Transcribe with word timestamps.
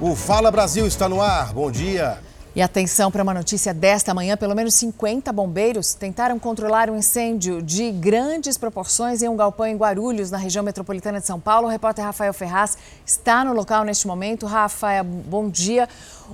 O 0.00 0.16
Fala 0.16 0.50
Brasil 0.50 0.86
está 0.86 1.08
no 1.08 1.22
ar. 1.22 1.52
Bom 1.52 1.70
dia. 1.70 2.18
E 2.54 2.60
atenção 2.60 3.12
para 3.12 3.22
uma 3.22 3.32
notícia 3.32 3.72
desta 3.72 4.12
manhã: 4.12 4.36
pelo 4.36 4.54
menos 4.54 4.74
50 4.74 5.32
bombeiros 5.32 5.94
tentaram 5.94 6.36
controlar 6.38 6.90
um 6.90 6.96
incêndio 6.96 7.62
de 7.62 7.92
grandes 7.92 8.58
proporções 8.58 9.22
em 9.22 9.28
um 9.28 9.36
galpão 9.36 9.66
em 9.66 9.76
Guarulhos, 9.76 10.32
na 10.32 10.38
região 10.38 10.64
metropolitana 10.64 11.20
de 11.20 11.26
São 11.26 11.38
Paulo. 11.38 11.68
O 11.68 11.70
repórter 11.70 12.04
Rafael 12.04 12.34
Ferraz 12.34 12.76
está 13.06 13.44
no 13.44 13.52
local 13.52 13.84
neste 13.84 14.06
momento. 14.06 14.46
Rafael, 14.46 15.04
bom 15.04 15.48
dia. 15.48 15.88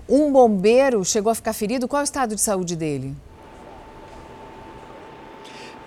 Um 0.08 0.32
bombeiro 0.32 1.04
chegou 1.04 1.30
a 1.30 1.34
ficar 1.34 1.52
ferido. 1.52 1.86
Qual 1.86 2.00
é 2.00 2.02
o 2.02 2.04
estado 2.04 2.34
de 2.34 2.40
saúde 2.40 2.74
dele? 2.74 3.14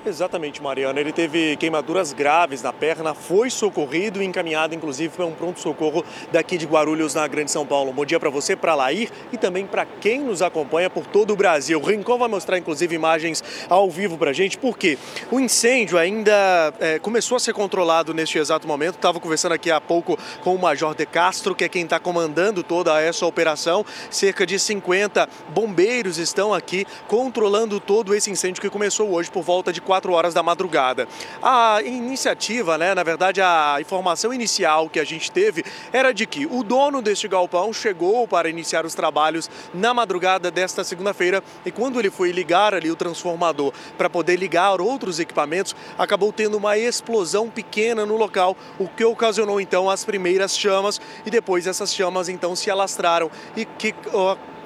Exatamente, 0.05 0.61
Mariana. 0.61 0.99
Ele 0.99 1.13
teve 1.13 1.55
queimaduras 1.55 2.11
graves 2.11 2.61
na 2.61 2.73
perna, 2.73 3.13
foi 3.13 3.49
socorrido 3.49 4.21
e 4.21 4.25
encaminhado, 4.25 4.75
inclusive, 4.75 5.15
para 5.15 5.25
um 5.25 5.31
pronto-socorro 5.31 6.03
daqui 6.29 6.57
de 6.57 6.65
Guarulhos, 6.65 7.13
na 7.13 7.25
Grande 7.25 7.49
São 7.49 7.65
Paulo. 7.65 7.93
Bom 7.93 8.03
dia 8.03 8.19
para 8.19 8.29
você, 8.29 8.53
para 8.53 8.75
Lair 8.75 9.09
e 9.31 9.37
também 9.37 9.65
para 9.65 9.85
quem 9.85 10.19
nos 10.19 10.41
acompanha 10.41 10.89
por 10.89 11.05
todo 11.07 11.31
o 11.31 11.37
Brasil. 11.37 11.79
O 11.79 11.85
Rincon 11.85 12.17
vai 12.17 12.27
mostrar, 12.27 12.57
inclusive, 12.57 12.93
imagens 12.93 13.41
ao 13.69 13.89
vivo 13.89 14.17
para 14.17 14.33
gente, 14.33 14.57
porque 14.57 14.97
o 15.31 15.39
incêndio 15.39 15.97
ainda 15.97 16.73
é, 16.81 16.99
começou 16.99 17.37
a 17.37 17.39
ser 17.39 17.53
controlado 17.53 18.13
neste 18.13 18.37
exato 18.37 18.67
momento. 18.67 18.95
Estava 18.95 19.21
conversando 19.21 19.53
aqui 19.53 19.71
há 19.71 19.79
pouco 19.79 20.19
com 20.43 20.53
o 20.53 20.59
Major 20.59 20.93
De 20.93 21.05
Castro, 21.05 21.55
que 21.55 21.63
é 21.63 21.69
quem 21.69 21.85
está 21.85 21.97
comandando 21.97 22.61
toda 22.61 23.01
essa 23.01 23.25
operação. 23.25 23.85
Cerca 24.11 24.45
de 24.45 24.59
50 24.59 25.29
bombeiros 25.47 26.17
estão 26.17 26.53
aqui 26.53 26.85
controlando 27.07 27.79
todo 27.79 28.13
esse 28.13 28.29
incêndio 28.29 28.61
que 28.61 28.69
começou 28.69 29.09
hoje 29.09 29.31
por 29.31 29.43
volta 29.43 29.71
de 29.71 29.79
4 29.79 29.92
4 29.93 30.11
horas 30.11 30.33
da 30.33 30.41
madrugada. 30.41 31.07
A 31.39 31.79
iniciativa, 31.83 32.79
né, 32.79 32.95
na 32.95 33.03
verdade, 33.03 33.41
a 33.41 33.77
informação 33.79 34.33
inicial 34.33 34.89
que 34.89 34.99
a 34.99 35.03
gente 35.03 35.31
teve 35.31 35.63
era 35.91 36.11
de 36.11 36.25
que 36.25 36.47
o 36.47 36.63
dono 36.63 36.99
deste 36.99 37.27
galpão 37.27 37.71
chegou 37.71 38.27
para 38.27 38.49
iniciar 38.49 38.87
os 38.87 38.95
trabalhos 38.95 39.51
na 39.71 39.93
madrugada 39.93 40.49
desta 40.49 40.83
segunda-feira 40.83 41.43
e 41.63 41.69
quando 41.69 41.99
ele 41.99 42.09
foi 42.09 42.31
ligar 42.31 42.73
ali 42.73 42.89
o 42.89 42.95
transformador 42.95 43.71
para 43.95 44.09
poder 44.09 44.35
ligar 44.35 44.81
outros 44.81 45.19
equipamentos, 45.19 45.75
acabou 45.95 46.33
tendo 46.33 46.57
uma 46.57 46.75
explosão 46.75 47.47
pequena 47.47 48.03
no 48.03 48.17
local, 48.17 48.57
o 48.79 48.87
que 48.87 49.05
ocasionou 49.05 49.61
então 49.61 49.91
as 49.91 50.03
primeiras 50.03 50.57
chamas 50.57 50.99
e 51.23 51.29
depois 51.29 51.67
essas 51.67 51.93
chamas 51.93 52.29
então 52.29 52.55
se 52.55 52.71
alastraram 52.71 53.29
e 53.55 53.63
que 53.63 53.93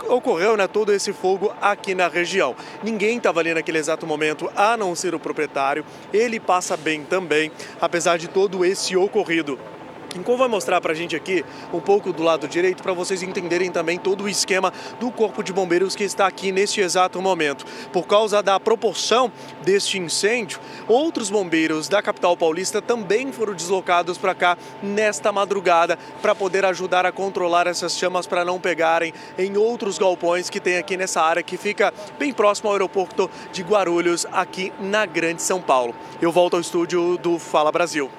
ocorreu 0.08 0.58
né, 0.58 0.68
todo 0.68 0.94
esse 0.94 1.14
fogo 1.14 1.54
aqui 1.62 1.94
na 1.96 2.08
região. 2.08 2.56
Ninguém 2.84 3.18
estava 3.18 3.40
ali 3.40 3.54
naquele 3.54 3.78
exato 3.78 4.06
momento, 4.06 4.50
a 4.56 4.78
não 4.78 4.96
ser 4.96 5.16
o 5.16 5.20
proprietário. 5.20 5.86
Ele 6.14 6.40
passa 6.40 6.76
bem 6.76 7.04
também, 7.04 7.52
apesar 7.80 8.18
de 8.18 8.28
todo 8.28 8.64
esse 8.64 8.96
ocorrido. 8.96 9.60
Rincon 10.18 10.36
vai 10.36 10.48
mostrar 10.48 10.82
para 10.82 10.94
a 10.94 10.96
gente 10.96 11.16
aqui 11.16 11.46
um 11.72 11.80
pouco 11.80 12.12
do 12.12 12.24
lado 12.24 12.48
direito 12.48 12.82
para 12.82 12.92
vocês 12.92 13.22
entenderem 13.22 13.72
também 13.72 14.00
todo 14.00 14.24
o 14.24 14.30
esquema 14.30 14.74
do 15.00 15.12
Corpo 15.12 15.44
de 15.44 15.54
Bombeiros 15.54 15.96
que 15.96 16.04
está 16.04 16.26
aqui 16.26 16.52
neste 16.52 16.82
exato 16.82 17.22
momento. 17.22 17.66
Por 17.94 18.08
causa 18.08 18.42
da 18.42 18.60
proporção 18.60 19.32
deste 19.64 20.00
incêndio, 20.00 20.60
outros 20.88 21.30
bombeiros 21.30 21.88
da 21.88 22.02
capital 22.02 22.36
paulista 22.36 22.82
também 22.82 23.32
foram 23.32 23.54
deslocados 23.54 24.18
para 24.18 24.34
cá 24.34 24.58
nesta 24.82 25.32
madrugada 25.32 25.98
para 26.22 26.34
poder 26.34 26.66
ajudar 26.66 27.06
a 27.06 27.12
controlar 27.12 27.68
essas 27.68 27.96
chamas 27.96 28.26
para 28.26 28.44
não 28.44 28.60
pegarem 28.60 29.14
em 29.38 29.56
outros 29.56 30.00
galpões 30.00 30.50
que 30.50 30.60
tem 30.60 30.78
aqui 30.78 30.98
nessa 30.98 31.22
área 31.22 31.44
que 31.44 31.58
fica 31.58 31.94
bem 32.18 32.34
próximo 32.34 32.70
ao 32.70 32.74
aeroporto 32.74 33.30
de 33.52 33.62
Guarulhos, 33.62 34.26
aqui 34.32 34.74
na 34.80 35.06
Grande 35.06 35.44
São 35.44 35.62
Paulo. 35.62 35.94
Eu 36.20 36.32
volto 36.32 36.56
ao 36.56 36.60
estúdio 36.60 37.18
do 37.18 37.38
Fala 37.38 37.72
Brasil. 37.72 38.10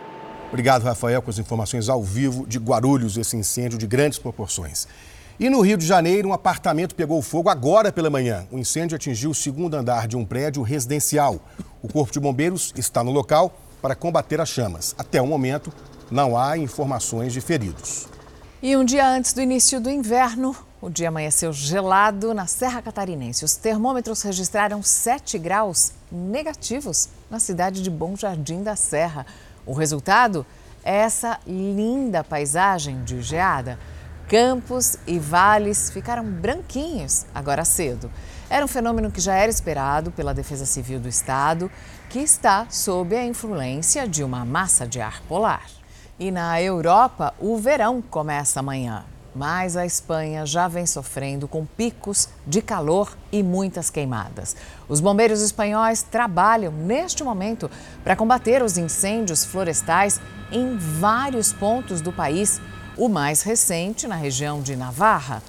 Obrigado, 0.48 0.82
Rafael, 0.82 1.20
com 1.20 1.30
as 1.30 1.38
informações 1.38 1.90
ao 1.90 2.02
vivo 2.02 2.46
de 2.46 2.58
Guarulhos, 2.58 3.18
esse 3.18 3.36
incêndio 3.36 3.78
de 3.78 3.86
grandes 3.86 4.18
proporções. 4.18 4.88
E 5.38 5.48
no 5.50 5.60
Rio 5.60 5.76
de 5.76 5.86
Janeiro, 5.86 6.30
um 6.30 6.32
apartamento 6.32 6.94
pegou 6.94 7.20
fogo 7.20 7.50
agora 7.50 7.92
pela 7.92 8.08
manhã. 8.08 8.46
O 8.50 8.58
incêndio 8.58 8.96
atingiu 8.96 9.30
o 9.30 9.34
segundo 9.34 9.74
andar 9.74 10.08
de 10.08 10.16
um 10.16 10.24
prédio 10.24 10.62
residencial. 10.62 11.38
O 11.82 11.92
Corpo 11.92 12.12
de 12.12 12.18
Bombeiros 12.18 12.72
está 12.76 13.04
no 13.04 13.12
local 13.12 13.56
para 13.82 13.94
combater 13.94 14.40
as 14.40 14.48
chamas. 14.48 14.94
Até 14.98 15.20
o 15.20 15.26
momento, 15.26 15.72
não 16.10 16.36
há 16.36 16.56
informações 16.56 17.32
de 17.32 17.40
feridos. 17.40 18.08
E 18.60 18.74
um 18.76 18.84
dia 18.84 19.06
antes 19.06 19.34
do 19.34 19.42
início 19.42 19.80
do 19.80 19.90
inverno, 19.90 20.56
o 20.80 20.88
dia 20.88 21.08
amanheceu 21.08 21.52
gelado 21.52 22.32
na 22.32 22.46
Serra 22.46 22.82
Catarinense. 22.82 23.44
Os 23.44 23.54
termômetros 23.54 24.22
registraram 24.22 24.82
7 24.82 25.38
graus 25.38 25.92
negativos 26.10 27.08
na 27.30 27.38
cidade 27.38 27.82
de 27.82 27.90
Bom 27.90 28.16
Jardim 28.16 28.62
da 28.62 28.74
Serra. 28.74 29.26
O 29.68 29.74
resultado 29.74 30.46
é 30.82 30.96
essa 30.96 31.38
linda 31.46 32.24
paisagem 32.24 33.04
de 33.04 33.20
geada. 33.20 33.78
Campos 34.26 34.96
e 35.06 35.18
vales 35.18 35.90
ficaram 35.90 36.24
branquinhos 36.24 37.26
agora 37.34 37.66
cedo. 37.66 38.10
Era 38.48 38.64
um 38.64 38.68
fenômeno 38.68 39.10
que 39.10 39.20
já 39.20 39.34
era 39.34 39.50
esperado 39.50 40.10
pela 40.10 40.32
Defesa 40.32 40.64
Civil 40.64 40.98
do 40.98 41.08
Estado, 41.08 41.70
que 42.08 42.18
está 42.18 42.66
sob 42.70 43.14
a 43.14 43.26
influência 43.26 44.08
de 44.08 44.24
uma 44.24 44.42
massa 44.42 44.86
de 44.86 45.02
ar 45.02 45.20
polar. 45.28 45.66
E 46.18 46.30
na 46.30 46.62
Europa, 46.62 47.34
o 47.38 47.58
verão 47.58 48.00
começa 48.00 48.60
amanhã 48.60 49.04
mas 49.38 49.76
a 49.76 49.86
Espanha 49.86 50.44
já 50.44 50.66
vem 50.66 50.84
sofrendo 50.84 51.46
com 51.46 51.64
picos 51.64 52.28
de 52.44 52.60
calor 52.60 53.16
e 53.30 53.40
muitas 53.40 53.88
queimadas. 53.88 54.56
Os 54.88 54.98
bombeiros 54.98 55.40
espanhóis 55.40 56.02
trabalham 56.02 56.72
neste 56.72 57.22
momento 57.22 57.70
para 58.02 58.16
combater 58.16 58.64
os 58.64 58.76
incêndios 58.76 59.44
florestais 59.44 60.20
em 60.50 60.76
vários 60.76 61.52
pontos 61.52 62.00
do 62.00 62.12
país, 62.12 62.60
o 62.96 63.08
mais 63.08 63.42
recente 63.42 64.08
na 64.08 64.16
região 64.16 64.60
de 64.60 64.74
Navarra. 64.74 65.40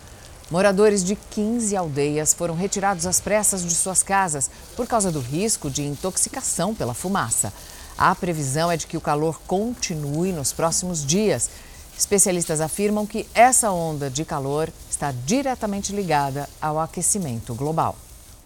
Moradores 0.52 1.04
de 1.04 1.16
15 1.16 1.76
aldeias 1.76 2.32
foram 2.32 2.54
retirados 2.54 3.08
às 3.08 3.20
pressas 3.20 3.64
de 3.64 3.74
suas 3.74 4.04
casas 4.04 4.52
por 4.76 4.86
causa 4.86 5.12
do 5.12 5.20
risco 5.20 5.68
de 5.68 5.84
intoxicação 5.84 6.76
pela 6.76 6.94
fumaça. 6.94 7.52
A 7.98 8.14
previsão 8.14 8.72
é 8.72 8.78
de 8.78 8.86
que 8.86 8.98
o 8.98 9.02
calor 9.02 9.42
continue 9.48 10.32
nos 10.32 10.54
próximos 10.54 11.04
dias 11.04 11.50
Especialistas 12.00 12.62
afirmam 12.62 13.06
que 13.06 13.28
essa 13.36 13.72
onda 13.72 14.10
de 14.10 14.24
calor 14.24 14.70
está 14.90 15.12
diretamente 15.12 15.94
ligada 15.94 16.48
ao 16.62 16.80
aquecimento 16.80 17.54
global. 17.54 17.94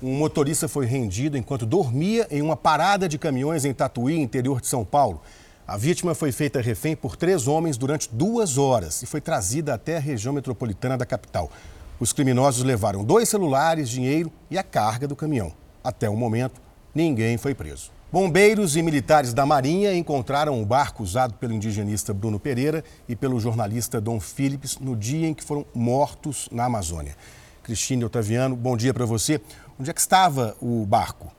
Um 0.02 0.16
motorista 0.16 0.68
foi 0.68 0.88
rendido 0.88 1.38
enquanto 1.38 1.63
dormia 1.63 2.28
em 2.31 2.42
uma 2.42 2.58
parada 2.58 3.08
de 3.08 3.19
caminhões 3.19 3.63
em 3.63 3.72
Tatuí, 3.72 4.19
interior 4.19 4.59
de 4.59 4.66
São 4.66 4.84
Paulo. 4.84 5.22
A 5.68 5.78
vítima 5.78 6.16
foi 6.16 6.31
feita 6.31 6.59
refém 6.62 6.96
por 6.96 7.16
três 7.16 7.47
homens 7.47 7.78
durante 7.78 8.09
duas 8.12 8.58
horas 8.58 9.03
e 9.03 9.06
foi 9.06 9.22
trazida 9.22 9.75
até 9.75 9.97
a 9.97 10.00
região 10.00 10.34
metropolitana 10.34 10.97
da 10.97 11.06
capital. 11.06 11.52
Os 12.00 12.12
criminosos 12.12 12.63
levaram 12.63 13.03
dois 13.03 13.30
celulares, 13.30 13.88
dinheiro 13.88 14.31
e 14.50 14.58
a 14.58 14.63
carga 14.63 15.08
do 15.08 15.16
caminhão. 15.16 15.53
Até 15.84 16.09
o 16.09 16.18
momento, 16.18 16.59
ninguém 16.94 17.38
foi 17.38 17.53
preso. 17.53 17.92
Bombeiros 18.13 18.75
e 18.75 18.84
militares 18.84 19.34
da 19.34 19.44
Marinha 19.44 19.91
encontraram 19.91 20.62
o 20.62 20.66
barco 20.68 21.01
usado 21.01 21.34
pelo 21.34 21.51
indigenista 21.51 22.13
Bruno 22.13 22.40
Pereira 22.40 22.84
e 23.09 23.16
pelo 23.16 23.40
jornalista 23.40 24.00
Dom 24.00 24.19
Phillips 24.19 24.78
no 24.78 24.96
dia 24.96 25.28
em 25.28 25.34
que 25.34 25.44
foram 25.44 25.66
mortos 25.74 26.47
na 26.51 26.66
Amazônia. 26.66 27.18
Cristine 27.63 28.06
Otaviano, 28.06 28.56
bom 28.56 28.78
dia 28.78 28.94
para 28.94 29.03
você. 29.03 29.41
Onde 29.79 29.90
é 29.90 29.94
que 29.94 30.00
estava 30.00 30.56
o 30.62 30.85
barco? 30.85 31.31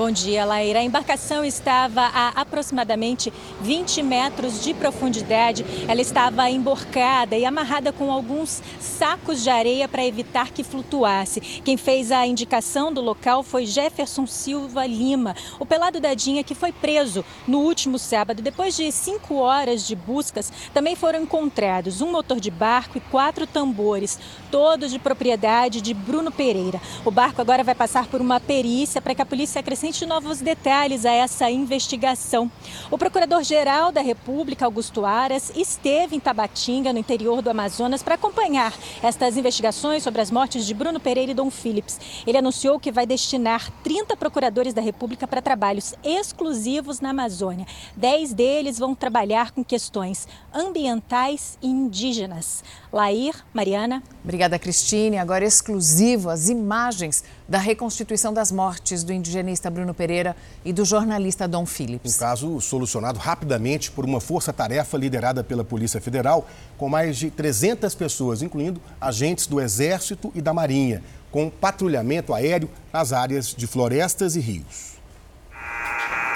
Bom 0.00 0.10
dia, 0.10 0.46
Laíra. 0.46 0.78
A 0.78 0.82
embarcação 0.82 1.44
estava 1.44 2.00
a 2.00 2.28
aproximadamente 2.28 3.30
20 3.60 4.02
metros 4.02 4.64
de 4.64 4.72
profundidade. 4.72 5.62
Ela 5.86 6.00
estava 6.00 6.48
emborcada 6.48 7.36
e 7.36 7.44
amarrada 7.44 7.92
com 7.92 8.10
alguns 8.10 8.62
sacos 8.80 9.42
de 9.42 9.50
areia 9.50 9.86
para 9.86 10.06
evitar 10.06 10.52
que 10.52 10.64
flutuasse. 10.64 11.42
Quem 11.62 11.76
fez 11.76 12.10
a 12.10 12.26
indicação 12.26 12.90
do 12.90 13.02
local 13.02 13.42
foi 13.42 13.66
Jefferson 13.66 14.26
Silva 14.26 14.86
Lima, 14.86 15.36
o 15.58 15.66
pelado 15.66 16.00
dadinha 16.00 16.42
que 16.42 16.54
foi 16.54 16.72
preso 16.72 17.22
no 17.46 17.58
último 17.58 17.98
sábado. 17.98 18.40
Depois 18.40 18.74
de 18.74 18.90
cinco 18.90 19.34
horas 19.34 19.86
de 19.86 19.94
buscas, 19.94 20.50
também 20.72 20.96
foram 20.96 21.24
encontrados 21.24 22.00
um 22.00 22.10
motor 22.10 22.40
de 22.40 22.50
barco 22.50 22.96
e 22.96 23.02
quatro 23.02 23.46
tambores, 23.46 24.18
todos 24.50 24.92
de 24.92 24.98
propriedade 24.98 25.82
de 25.82 25.92
Bruno 25.92 26.32
Pereira. 26.32 26.80
O 27.04 27.10
barco 27.10 27.42
agora 27.42 27.62
vai 27.62 27.74
passar 27.74 28.06
por 28.06 28.22
uma 28.22 28.40
perícia 28.40 29.02
para 29.02 29.14
que 29.14 29.20
a 29.20 29.26
polícia 29.26 29.60
acrescente 29.60 29.89
acrescente 29.90 30.06
novos 30.06 30.40
detalhes 30.40 31.04
a 31.04 31.10
essa 31.10 31.50
investigação. 31.50 32.50
O 32.90 32.96
Procurador-Geral 32.96 33.90
da 33.90 34.00
República, 34.00 34.64
Augusto 34.64 35.04
Aras, 35.04 35.52
esteve 35.56 36.14
em 36.14 36.20
Tabatinga, 36.20 36.92
no 36.92 36.98
interior 36.98 37.42
do 37.42 37.50
Amazonas, 37.50 38.02
para 38.02 38.14
acompanhar 38.14 38.72
estas 39.02 39.36
investigações 39.36 40.02
sobre 40.02 40.20
as 40.20 40.30
mortes 40.30 40.64
de 40.64 40.74
Bruno 40.74 41.00
Pereira 41.00 41.32
e 41.32 41.34
Dom 41.34 41.50
Phillips. 41.50 41.98
Ele 42.26 42.38
anunciou 42.38 42.78
que 42.78 42.92
vai 42.92 43.04
destinar 43.04 43.70
30 43.82 44.16
procuradores 44.16 44.72
da 44.72 44.80
República 44.80 45.26
para 45.26 45.42
trabalhos 45.42 45.94
exclusivos 46.04 47.00
na 47.00 47.10
Amazônia. 47.10 47.66
Dez 47.96 48.32
deles 48.32 48.78
vão 48.78 48.94
trabalhar 48.94 49.50
com 49.50 49.64
questões 49.64 50.28
ambientais 50.54 51.58
e 51.60 51.66
indígenas. 51.66 52.62
Lair, 52.92 53.34
Mariana. 53.52 54.02
Obrigada, 54.22 54.58
Cristine. 54.58 55.18
Agora 55.18 55.44
exclusivo 55.44 56.28
as 56.28 56.48
imagens 56.48 57.24
da 57.48 57.58
reconstituição 57.58 58.32
das 58.32 58.52
mortes 58.52 59.02
do 59.02 59.12
indigenista 59.12 59.69
Bruno 59.70 59.94
Pereira 59.94 60.36
e 60.64 60.72
do 60.72 60.84
jornalista 60.84 61.48
Dom 61.48 61.64
Phillips. 61.64 62.16
Um 62.16 62.18
caso 62.18 62.60
solucionado 62.60 63.18
rapidamente 63.18 63.90
por 63.90 64.04
uma 64.04 64.20
força-tarefa 64.20 64.98
liderada 64.98 65.42
pela 65.42 65.64
Polícia 65.64 66.00
Federal, 66.00 66.46
com 66.76 66.88
mais 66.88 67.16
de 67.16 67.30
300 67.30 67.94
pessoas, 67.94 68.42
incluindo 68.42 68.80
agentes 69.00 69.46
do 69.46 69.60
Exército 69.60 70.30
e 70.34 70.40
da 70.40 70.52
Marinha, 70.52 71.02
com 71.30 71.48
patrulhamento 71.48 72.34
aéreo 72.34 72.68
nas 72.92 73.12
áreas 73.12 73.54
de 73.54 73.66
florestas 73.66 74.36
e 74.36 74.40
rios. 74.40 74.99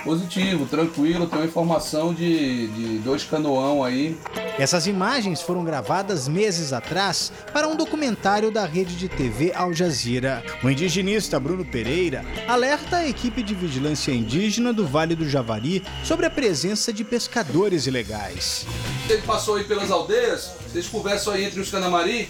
Positivo, 0.04 0.66
tranquilo, 0.66 1.26
tem 1.26 1.38
uma 1.38 1.46
informação 1.46 2.12
de, 2.12 2.66
de 2.68 2.98
dois 2.98 3.24
canoão 3.24 3.82
aí. 3.82 4.16
Essas 4.58 4.86
imagens 4.86 5.40
foram 5.40 5.64
gravadas 5.64 6.28
meses 6.28 6.74
atrás 6.74 7.32
para 7.54 7.66
um 7.66 7.74
documentário 7.74 8.50
da 8.50 8.66
rede 8.66 8.96
de 8.96 9.08
TV 9.08 9.52
Al 9.54 9.72
Jazeera. 9.72 10.44
O 10.62 10.68
indigenista 10.68 11.40
Bruno 11.40 11.64
Pereira 11.64 12.22
alerta 12.46 12.98
a 12.98 13.08
equipe 13.08 13.42
de 13.42 13.54
vigilância 13.54 14.12
indígena 14.12 14.74
do 14.74 14.86
Vale 14.86 15.16
do 15.16 15.26
Javari 15.26 15.82
sobre 16.04 16.26
a 16.26 16.30
presença 16.30 16.92
de 16.92 17.02
pescadores 17.02 17.86
ilegais. 17.86 18.66
Ele 19.08 19.22
passou 19.22 19.56
aí 19.56 19.64
pelas 19.64 19.90
aldeias, 19.90 20.50
vocês 20.68 20.86
conversam 20.86 21.32
aí 21.32 21.44
entre 21.44 21.60
os 21.60 21.70
Canamari, 21.70 22.28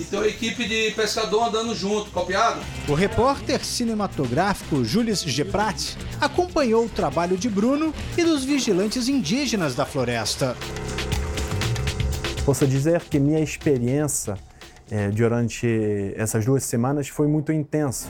e 0.00 0.04
tem 0.04 0.18
uma 0.18 0.26
equipe 0.26 0.66
de 0.66 0.90
pescador 0.92 1.48
andando 1.48 1.74
junto, 1.74 2.10
copiado? 2.10 2.60
O 2.88 2.94
repórter 2.94 3.62
cinematográfico 3.64 4.82
Jules 4.82 5.20
Geprat 5.22 5.96
acompanhou 6.20 6.86
o 6.86 6.88
trabalho 6.88 7.36
de 7.36 7.48
Bruno 7.48 7.94
e 8.16 8.24
dos 8.24 8.44
vigilantes 8.44 9.08
indígenas 9.08 9.74
da 9.74 9.84
floresta. 9.84 10.56
Posso 12.44 12.66
dizer 12.66 13.02
que 13.02 13.18
minha 13.18 13.40
experiência 13.40 14.38
eh, 14.90 15.10
durante 15.10 16.14
essas 16.16 16.44
duas 16.44 16.64
semanas 16.64 17.08
foi 17.08 17.28
muito 17.28 17.52
intensa. 17.52 18.08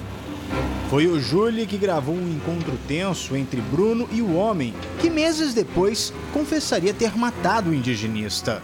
Foi 0.89 1.07
o 1.07 1.21
Júlio 1.21 1.67
que 1.67 1.77
gravou 1.77 2.15
um 2.15 2.29
encontro 2.31 2.79
tenso 2.89 3.37
entre 3.37 3.61
Bruno 3.61 4.09
e 4.13 4.23
o 4.23 4.35
homem, 4.35 4.75
que 5.01 5.11
meses 5.11 5.55
depois 5.55 6.13
confessaria 6.33 6.95
ter 6.95 7.17
matado 7.17 7.71
o 7.71 7.75
indigenista. 7.75 8.63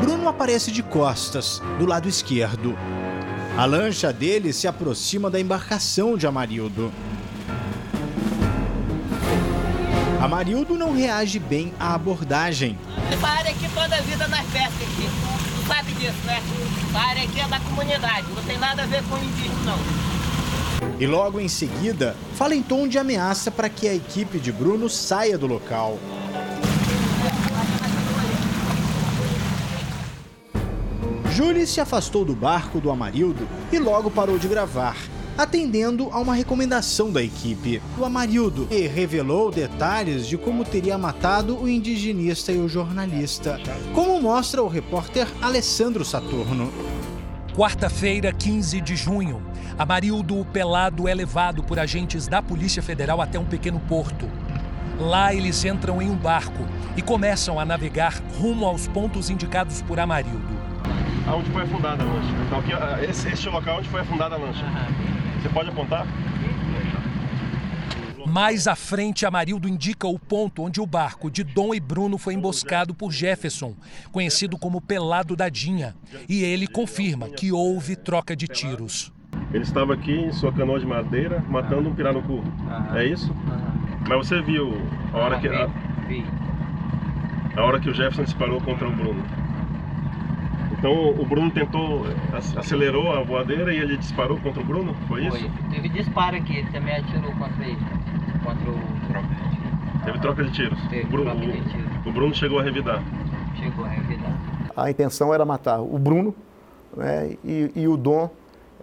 Bruno 0.00 0.28
aparece 0.28 0.70
de 0.70 0.82
costas, 0.82 1.60
do 1.78 1.86
lado 1.86 2.08
esquerdo. 2.08 2.76
A 3.56 3.64
lancha 3.64 4.12
dele 4.12 4.52
se 4.52 4.68
aproxima 4.68 5.30
da 5.30 5.40
embarcação 5.40 6.16
de 6.16 6.26
Amarildo. 6.26 6.92
Amarildo 10.20 10.76
não 10.76 10.92
reage 10.92 11.38
bem 11.38 11.72
à 11.78 11.94
abordagem. 11.94 12.78
Área 13.22 13.50
aqui 13.50 13.68
toda 13.74 13.96
a 13.96 14.00
vida 14.00 14.28
nas 14.28 14.44
pescas 14.46 14.82
aqui. 14.82 15.08
Tu 15.08 15.66
sabe 15.66 15.92
disso, 15.92 16.18
né? 16.24 16.42
Área 16.94 17.22
aqui 17.22 17.40
é 17.40 17.48
da 17.48 17.60
comunidade, 17.60 18.26
não 18.34 18.42
tem 18.42 18.58
nada 18.58 18.82
a 18.82 18.86
ver 18.86 19.02
com 19.04 19.16
indígena, 19.18 19.54
não. 19.64 20.06
E 20.98 21.06
logo 21.06 21.40
em 21.40 21.48
seguida, 21.48 22.16
fala 22.34 22.54
em 22.54 22.62
tom 22.62 22.88
de 22.88 22.98
ameaça 22.98 23.50
para 23.50 23.68
que 23.68 23.88
a 23.88 23.94
equipe 23.94 24.38
de 24.38 24.50
Bruno 24.52 24.88
saia 24.88 25.36
do 25.36 25.46
local. 25.46 25.98
Júlia 31.36 31.66
se 31.66 31.82
afastou 31.82 32.24
do 32.24 32.34
barco 32.34 32.80
do 32.80 32.90
Amarildo 32.90 33.46
e 33.70 33.78
logo 33.78 34.10
parou 34.10 34.38
de 34.38 34.48
gravar, 34.48 34.96
atendendo 35.36 36.08
a 36.10 36.18
uma 36.18 36.34
recomendação 36.34 37.12
da 37.12 37.22
equipe. 37.22 37.82
O 37.98 38.06
Amarildo 38.06 38.66
e 38.70 38.86
revelou 38.86 39.50
detalhes 39.50 40.26
de 40.26 40.38
como 40.38 40.64
teria 40.64 40.96
matado 40.96 41.62
o 41.62 41.68
indigenista 41.68 42.52
e 42.52 42.56
o 42.56 42.66
jornalista, 42.66 43.60
como 43.94 44.18
mostra 44.18 44.62
o 44.62 44.66
repórter 44.66 45.28
Alessandro 45.42 46.06
Saturno. 46.06 46.72
Quarta-feira, 47.54 48.32
15 48.32 48.80
de 48.80 48.96
junho, 48.96 49.42
Amarildo 49.78 50.42
Pelado 50.54 51.06
é 51.06 51.12
levado 51.12 51.62
por 51.62 51.78
agentes 51.78 52.26
da 52.26 52.40
Polícia 52.40 52.82
Federal 52.82 53.20
até 53.20 53.38
um 53.38 53.44
pequeno 53.44 53.78
porto. 53.80 54.26
Lá 54.98 55.34
eles 55.34 55.62
entram 55.66 56.00
em 56.00 56.08
um 56.08 56.16
barco 56.16 56.66
e 56.96 57.02
começam 57.02 57.60
a 57.60 57.64
navegar 57.66 58.22
rumo 58.40 58.64
aos 58.64 58.88
pontos 58.88 59.28
indicados 59.28 59.82
por 59.82 60.00
Amarildo 60.00 60.65
aonde 61.26 61.50
foi 61.50 61.62
afundada 61.62 62.02
a 62.02 62.06
lancha. 62.06 62.34
Então 62.46 62.58
aqui, 62.58 62.72
ah, 62.72 62.98
esse, 63.02 63.28
este 63.28 63.48
local 63.48 63.78
onde 63.78 63.88
foi 63.88 64.00
afundada 64.00 64.34
a 64.34 64.38
lancha. 64.38 64.64
Você 65.42 65.48
pode 65.48 65.68
apontar? 65.68 66.06
Mais 68.26 68.66
à 68.66 68.74
frente, 68.74 69.24
Amarildo 69.24 69.68
indica 69.68 70.06
o 70.06 70.18
ponto 70.18 70.64
onde 70.64 70.80
o 70.80 70.86
barco 70.86 71.30
de 71.30 71.44
Dom 71.44 71.74
e 71.74 71.80
Bruno 71.80 72.18
foi 72.18 72.34
emboscado 72.34 72.92
por 72.92 73.12
Jefferson, 73.12 73.74
conhecido 74.10 74.58
como 74.58 74.80
Pelado 74.80 75.36
da 75.36 75.48
Dinha. 75.48 75.94
E 76.28 76.42
ele 76.42 76.66
confirma 76.66 77.28
que 77.28 77.52
houve 77.52 77.94
troca 77.94 78.34
de 78.34 78.48
tiros. 78.48 79.12
Ele 79.52 79.62
estava 79.62 79.94
aqui 79.94 80.12
em 80.12 80.32
sua 80.32 80.52
canoa 80.52 80.80
de 80.80 80.86
madeira 80.86 81.42
matando 81.48 81.88
um 81.88 81.94
pirarucu. 81.94 82.42
É 82.94 83.04
isso? 83.04 83.32
Mas 84.08 84.26
você 84.26 84.42
viu 84.42 84.72
a 85.12 85.18
hora 85.18 85.38
que 85.38 85.48
a, 85.48 85.68
a 87.56 87.64
hora 87.64 87.78
que 87.78 87.88
o 87.88 87.94
Jefferson 87.94 88.24
disparou 88.24 88.60
contra 88.60 88.88
o 88.88 88.92
Bruno? 88.92 89.45
Então 90.78 91.10
o 91.10 91.24
Bruno 91.24 91.50
tentou, 91.50 92.04
acelerou 92.56 93.12
a 93.12 93.22
voadeira 93.22 93.72
e 93.72 93.78
ele 93.78 93.96
disparou 93.96 94.38
contra 94.38 94.60
o 94.62 94.64
Bruno? 94.64 94.94
Foi 95.08 95.26
isso? 95.26 95.38
Foi. 95.38 95.50
Teve 95.70 95.88
disparo 95.88 96.36
aqui, 96.36 96.58
ele 96.58 96.70
também 96.70 96.94
atirou 96.94 97.32
contra 97.32 97.64
ele. 97.64 97.78
Contra 98.44 98.70
o 98.70 98.96
troca 99.08 99.34
de 99.34 99.50
tiros. 99.50 100.04
Teve 100.04 100.18
troca 100.18 100.44
de 100.44 100.50
tiros. 100.52 100.80
Teve 100.88 101.04
o 101.04 101.08
Bruno, 101.08 101.30
troca 101.30 101.46
de 101.46 101.70
tiros. 101.70 102.06
O 102.06 102.12
Bruno 102.12 102.34
chegou 102.34 102.58
a 102.58 102.62
revidar. 102.62 103.02
Chegou 103.58 103.84
a 103.84 103.88
revidar. 103.88 104.38
A 104.76 104.90
intenção 104.90 105.32
era 105.32 105.44
matar 105.44 105.80
o 105.80 105.98
Bruno 105.98 106.34
né, 106.96 107.36
e, 107.42 107.72
e 107.74 107.88
o 107.88 107.96
Dom 107.96 108.30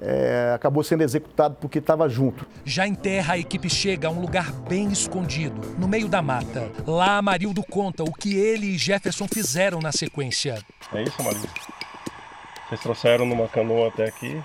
é, 0.05 0.51
acabou 0.53 0.83
sendo 0.83 1.01
executado 1.01 1.55
porque 1.59 1.79
estava 1.79 2.09
junto. 2.09 2.45
Já 2.65 2.85
em 2.85 2.93
terra, 2.93 3.35
a 3.35 3.37
equipe 3.37 3.69
chega 3.69 4.09
a 4.09 4.11
um 4.11 4.19
lugar 4.19 4.51
bem 4.51 4.91
escondido, 4.91 5.61
no 5.77 5.87
meio 5.87 6.09
da 6.09 6.21
mata. 6.21 6.69
Lá, 6.85 7.21
Marildo 7.21 7.63
conta 7.63 8.03
o 8.03 8.11
que 8.11 8.35
ele 8.35 8.67
e 8.67 8.77
Jefferson 8.77 9.27
fizeram 9.27 9.79
na 9.79 9.91
sequência. 9.93 10.61
É 10.93 11.03
isso, 11.03 11.23
Marildo? 11.23 11.49
Vocês 12.67 12.81
trouxeram 12.81 13.25
numa 13.25 13.47
canoa 13.47 13.87
até 13.87 14.05
aqui, 14.05 14.41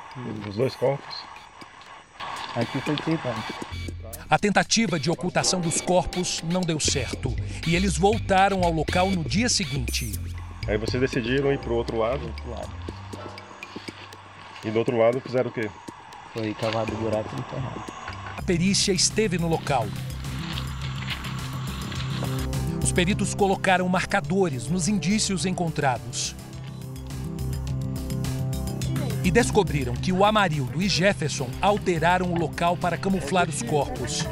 os 0.48 0.56
dois 0.56 0.76
corpos? 0.76 1.14
Aqui 2.54 2.80
foi 2.80 2.96
feito 2.96 3.20
A 4.30 4.38
tentativa 4.38 4.98
de 4.98 5.10
ocultação 5.10 5.60
dos 5.60 5.80
corpos 5.80 6.42
não 6.42 6.60
deu 6.60 6.78
certo 6.78 7.34
e 7.66 7.74
eles 7.74 7.96
voltaram 7.96 8.62
ao 8.62 8.72
local 8.72 9.10
no 9.10 9.24
dia 9.24 9.48
seguinte. 9.48 10.12
Aí 10.66 10.76
vocês 10.76 11.00
decidiram 11.00 11.52
ir 11.52 11.58
para 11.58 11.72
o 11.72 11.76
outro 11.76 11.98
lado? 11.98 12.26
Outro 12.26 12.50
lado. 12.50 12.97
E 14.68 14.70
do 14.70 14.80
outro 14.80 14.98
lado 14.98 15.18
fizeram 15.18 15.48
o 15.48 15.52
quê? 15.52 15.70
Foi 16.34 16.52
cavado 16.52 16.92
o 16.92 16.96
buraco 16.96 17.34
e 17.34 17.40
enterrado. 17.40 17.82
A 18.36 18.42
perícia 18.42 18.92
esteve 18.92 19.38
no 19.38 19.48
local. 19.48 19.86
Os 22.82 22.92
peritos 22.92 23.34
colocaram 23.34 23.88
marcadores 23.88 24.68
nos 24.68 24.86
indícios 24.86 25.46
encontrados 25.46 26.36
e 29.24 29.30
descobriram 29.30 29.94
que 29.94 30.12
o 30.12 30.22
Amarildo 30.22 30.82
e 30.82 30.88
Jefferson 30.88 31.48
alteraram 31.62 32.30
o 32.30 32.38
local 32.38 32.76
para 32.76 32.98
camuflar 32.98 33.48
os 33.48 33.62
corpos. 33.62 34.26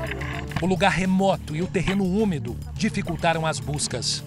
O 0.61 0.67
lugar 0.67 0.91
remoto 0.91 1.57
e 1.57 1.63
o 1.63 1.67
terreno 1.67 2.05
úmido 2.05 2.55
dificultaram 2.75 3.47
as 3.47 3.59
buscas. 3.59 4.23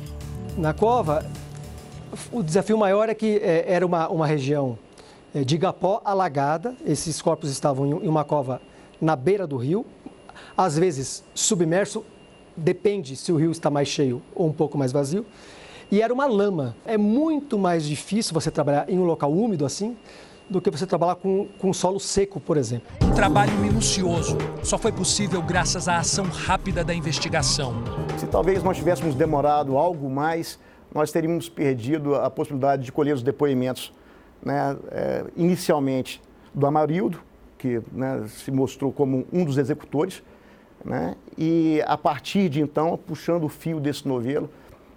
Na 0.58 0.74
cova, 0.74 1.24
o 2.32 2.42
desafio 2.42 2.80
maior 2.80 3.10
é 3.10 3.14
que 3.14 3.38
é, 3.38 3.72
era 3.72 3.86
uma, 3.86 4.10
uma 4.10 4.26
região 4.26 4.76
de 5.34 5.56
igapó 5.56 6.02
alagada. 6.04 6.76
Esses 6.86 7.22
corpos 7.22 7.50
estavam 7.50 8.04
em 8.04 8.08
uma 8.08 8.24
cova 8.24 8.62
na 9.00 9.16
beira 9.16 9.48
do 9.48 9.58
rio, 9.58 9.86
às 10.58 10.78
vezes 10.78 11.24
submerso, 11.34 12.04
depende 12.56 13.16
se 13.16 13.32
o 13.32 13.38
rio 13.38 13.52
está 13.52 13.70
mais 13.70 13.88
cheio 13.88 14.22
ou 14.36 14.48
um 14.48 14.54
pouco 14.54 14.78
mais 14.78 14.92
vazio. 14.92 15.26
E 15.92 16.02
era 16.02 16.14
uma 16.14 16.28
lama. 16.28 16.76
É 16.86 16.98
muito 16.98 17.58
mais 17.58 17.84
difícil 17.86 18.34
você 18.34 18.52
trabalhar 18.52 18.90
em 18.90 19.00
um 19.00 19.06
local 19.06 19.32
úmido 19.32 19.66
assim 19.66 19.98
do 20.50 20.60
que 20.60 20.70
você 20.70 20.86
trabalhar 20.86 21.16
com, 21.16 21.48
com 21.60 21.72
solo 21.72 22.00
seco, 22.00 22.40
por 22.40 22.58
exemplo. 22.58 22.88
Um 23.04 23.14
trabalho 23.14 23.54
minucioso 23.60 24.38
só 24.64 24.78
foi 24.78 24.92
possível 24.92 25.42
graças 25.42 25.88
à 25.88 25.98
ação 26.00 26.26
rápida 26.26 26.84
da 26.84 26.94
investigação. 26.94 27.76
Se 28.18 28.26
talvez 28.26 28.64
nós 28.64 28.78
tivéssemos 28.78 29.14
demorado 29.14 29.78
algo 29.78 30.10
mais, 30.10 30.60
nós 30.94 31.12
teríamos 31.12 31.48
perdido 31.48 32.16
a 32.16 32.30
possibilidade 32.30 32.84
de 32.84 32.92
colher 32.92 33.14
os 33.14 33.22
depoimentos, 33.22 33.94
né, 34.44 34.78
é, 34.92 35.26
inicialmente 35.36 36.22
do 36.54 36.66
Amarildo, 36.66 37.20
que 37.58 37.82
né, 37.92 38.26
se 38.28 38.52
mostrou 38.52 38.92
como 38.92 39.26
um 39.32 39.44
dos 39.44 39.58
executores, 39.58 40.24
né, 40.84 41.16
e 41.38 41.84
a 41.86 41.98
partir 41.98 42.50
de 42.50 42.62
então, 42.62 42.98
puxando 42.98 43.44
o 43.44 43.50
fio 43.50 43.80
desse 43.80 44.08
novelo, 44.08 44.50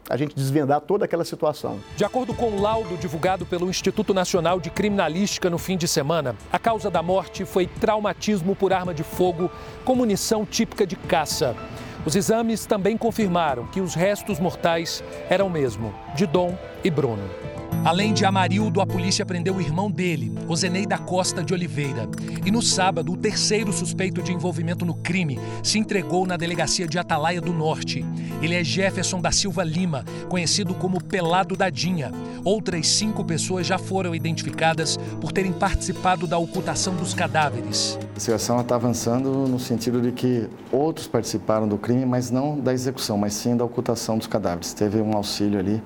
a 0.09 0.17
gente 0.17 0.35
desvendar 0.35 0.81
toda 0.81 1.05
aquela 1.05 1.25
situação. 1.25 1.79
De 1.97 2.05
acordo 2.05 2.35
com 2.35 2.51
o 2.51 2.61
laudo 2.61 2.97
divulgado 2.97 3.47
pelo 3.47 3.69
Instituto 3.69 4.13
Nacional 4.13 4.61
de 4.61 4.69
Criminalística 4.69 5.49
no 5.49 5.59
fim 5.59 5.77
de 5.77 5.87
semana, 5.87 6.37
a 6.53 6.59
causa 6.59 6.91
da 6.91 7.03
morte 7.03 7.45
foi 7.45 7.67
traumatismo 7.67 8.55
por 8.55 8.73
arma 8.73 8.93
de 8.93 9.03
fogo 9.03 9.51
com 9.85 9.95
munição 9.95 10.45
típica 10.45 10.87
de 10.87 10.97
caça. 10.97 11.57
Os 12.05 12.17
exames 12.17 12.67
também 12.67 12.97
confirmaram 12.97 13.67
que 13.67 13.81
os 13.81 13.95
restos 13.95 14.41
mortais 14.41 15.05
eram 15.31 15.49
mesmo 15.49 15.95
de 16.17 16.27
Dom 16.27 16.59
e 16.83 16.91
Bruno. 16.91 17.52
Além 17.85 18.15
de 18.15 18.25
Amarildo, 18.25 18.81
a 18.81 18.87
polícia 18.87 19.27
prendeu 19.27 19.57
o 19.57 19.61
irmão 19.61 19.91
dele, 19.91 20.33
Ozenei 20.47 20.87
da 20.87 20.99
Costa 20.99 21.43
de 21.43 21.53
Oliveira. 21.53 22.09
E 22.47 22.51
no 22.51 22.63
sábado, 22.63 23.11
o 23.11 23.17
terceiro 23.17 23.73
suspeito 23.73 24.23
de 24.23 24.33
envolvimento 24.33 24.87
no 24.87 24.95
crime 24.95 25.37
se 25.65 25.81
entregou 25.81 26.25
na 26.25 26.37
delegacia 26.37 26.87
de 26.87 26.97
Atalaia 26.97 27.41
do 27.41 27.53
Norte. 27.53 28.07
Ele 28.41 28.55
é 28.55 28.63
Jefferson 28.63 29.21
da 29.21 29.33
Silva 29.33 29.65
Lima, 29.65 30.05
conhecido 30.29 30.75
como 30.75 31.03
Pelado 31.03 31.57
Dadinha. 31.57 32.13
Outras 32.45 32.87
cinco 32.87 33.25
pessoas 33.25 33.67
já 33.67 33.79
foram 33.79 34.15
identificadas 34.15 34.97
por 35.21 35.33
terem 35.33 35.53
participado 35.53 36.25
da 36.25 36.39
ocultação 36.39 36.95
dos 36.95 37.13
cadáveres. 37.13 37.99
A 38.01 38.11
investigação 38.13 38.61
está 38.61 38.77
avançando 38.77 39.49
no 39.49 39.59
sentido 39.59 40.01
de 40.01 40.13
que 40.13 40.49
outros 40.71 41.09
participaram 41.09 41.67
do 41.67 41.77
crime, 41.77 42.07
mas 42.07 42.31
não 42.31 42.61
da 42.61 42.73
execução, 42.73 43.19
mas 43.19 43.35
sim 43.35 43.57
da 43.57 43.65
ocultação 43.65 44.17
dos 44.17 44.29
cadáveres. 44.29 44.73
Teve 44.73 45.01
um 45.01 45.17
auxílio 45.17 45.59
ali 45.59 45.83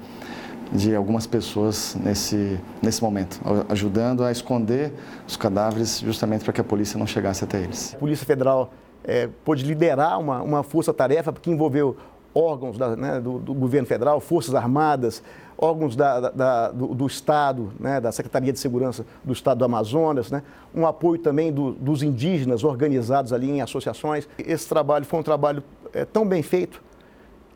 de 0.73 0.95
algumas 0.95 1.27
pessoas 1.27 1.97
nesse, 2.03 2.59
nesse 2.83 3.03
momento, 3.03 3.41
ajudando 3.69 4.25
a 4.25 4.33
esconder 4.33 4.93
os 5.27 5.37
cadáveres 5.37 6.01
justamente 6.01 6.45
para 6.45 6.53
que 6.53 6.61
a 6.61 6.65
polícia 6.65 6.99
não 6.99 7.07
chegasse 7.07 7.45
até 7.45 7.61
eles. 7.61 7.95
A 7.95 7.99
Polícia 7.99 8.27
Federal 8.27 8.73
é, 9.05 9.29
pôde 9.45 9.65
liderar 9.65 10.19
uma, 10.19 10.43
uma 10.43 10.63
força-tarefa 10.63 11.33
que 11.33 11.51
envolveu 11.51 11.97
órgãos 12.35 12.77
da, 12.77 12.95
né, 12.95 13.21
do, 13.21 13.39
do, 13.39 13.55
governo 13.55 13.87
federal, 13.87 14.21
forças 14.21 14.55
armadas, 14.55 15.23
órgãos 15.57 15.97
da, 15.97 16.29
da, 16.29 16.71
do, 16.71 16.89
do, 16.89 17.07
Estado, 17.07 17.73
né, 17.81 17.99
da 17.99 18.13
Secretaria 18.13 18.53
de 18.53 18.59
Segurança 18.59 19.07
do 19.25 19.33
Estado 19.33 19.59
do 19.59 19.65
Amazonas, 19.65 20.31
né, 20.31 20.43
um 20.75 20.87
apoio 20.87 21.19
também 21.19 21.51
do, 21.51 21.73
dos 21.73 22.03
indígenas 22.03 22.63
organizados 22.63 23.33
ali 23.33 23.51
em 23.51 23.63
associações. 23.63 24.29
Esse 24.39 24.69
trabalho 24.69 25.07
foi 25.07 25.19
um 25.19 25.23
trabalho 25.23 25.63
é, 25.95 26.05
tão 26.05 26.27
bem 26.27 26.43
feito 26.43 26.83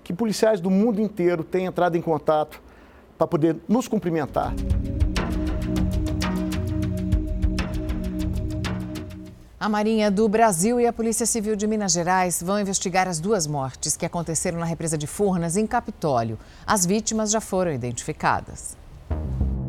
que 0.02 0.14
policiais 0.14 0.60
do 0.60 0.70
mundo 0.70 1.00
inteiro 1.00 1.44
têm 1.44 1.66
entrado 1.66 1.96
em 1.96 2.00
contato 2.00 2.62
para 3.20 3.26
poder 3.26 3.58
nos 3.68 3.86
cumprimentar. 3.86 4.54
A 9.58 9.68
Marinha 9.68 10.10
do 10.10 10.26
Brasil 10.26 10.80
e 10.80 10.86
a 10.86 10.92
Polícia 10.92 11.26
Civil 11.26 11.54
de 11.54 11.66
Minas 11.66 11.92
Gerais 11.92 12.42
vão 12.42 12.58
investigar 12.58 13.06
as 13.06 13.20
duas 13.20 13.46
mortes 13.46 13.94
que 13.94 14.06
aconteceram 14.06 14.58
na 14.58 14.64
represa 14.64 14.96
de 14.96 15.06
Furnas, 15.06 15.58
em 15.58 15.66
Capitólio. 15.66 16.38
As 16.66 16.86
vítimas 16.86 17.30
já 17.30 17.42
foram 17.42 17.70
identificadas. 17.70 18.74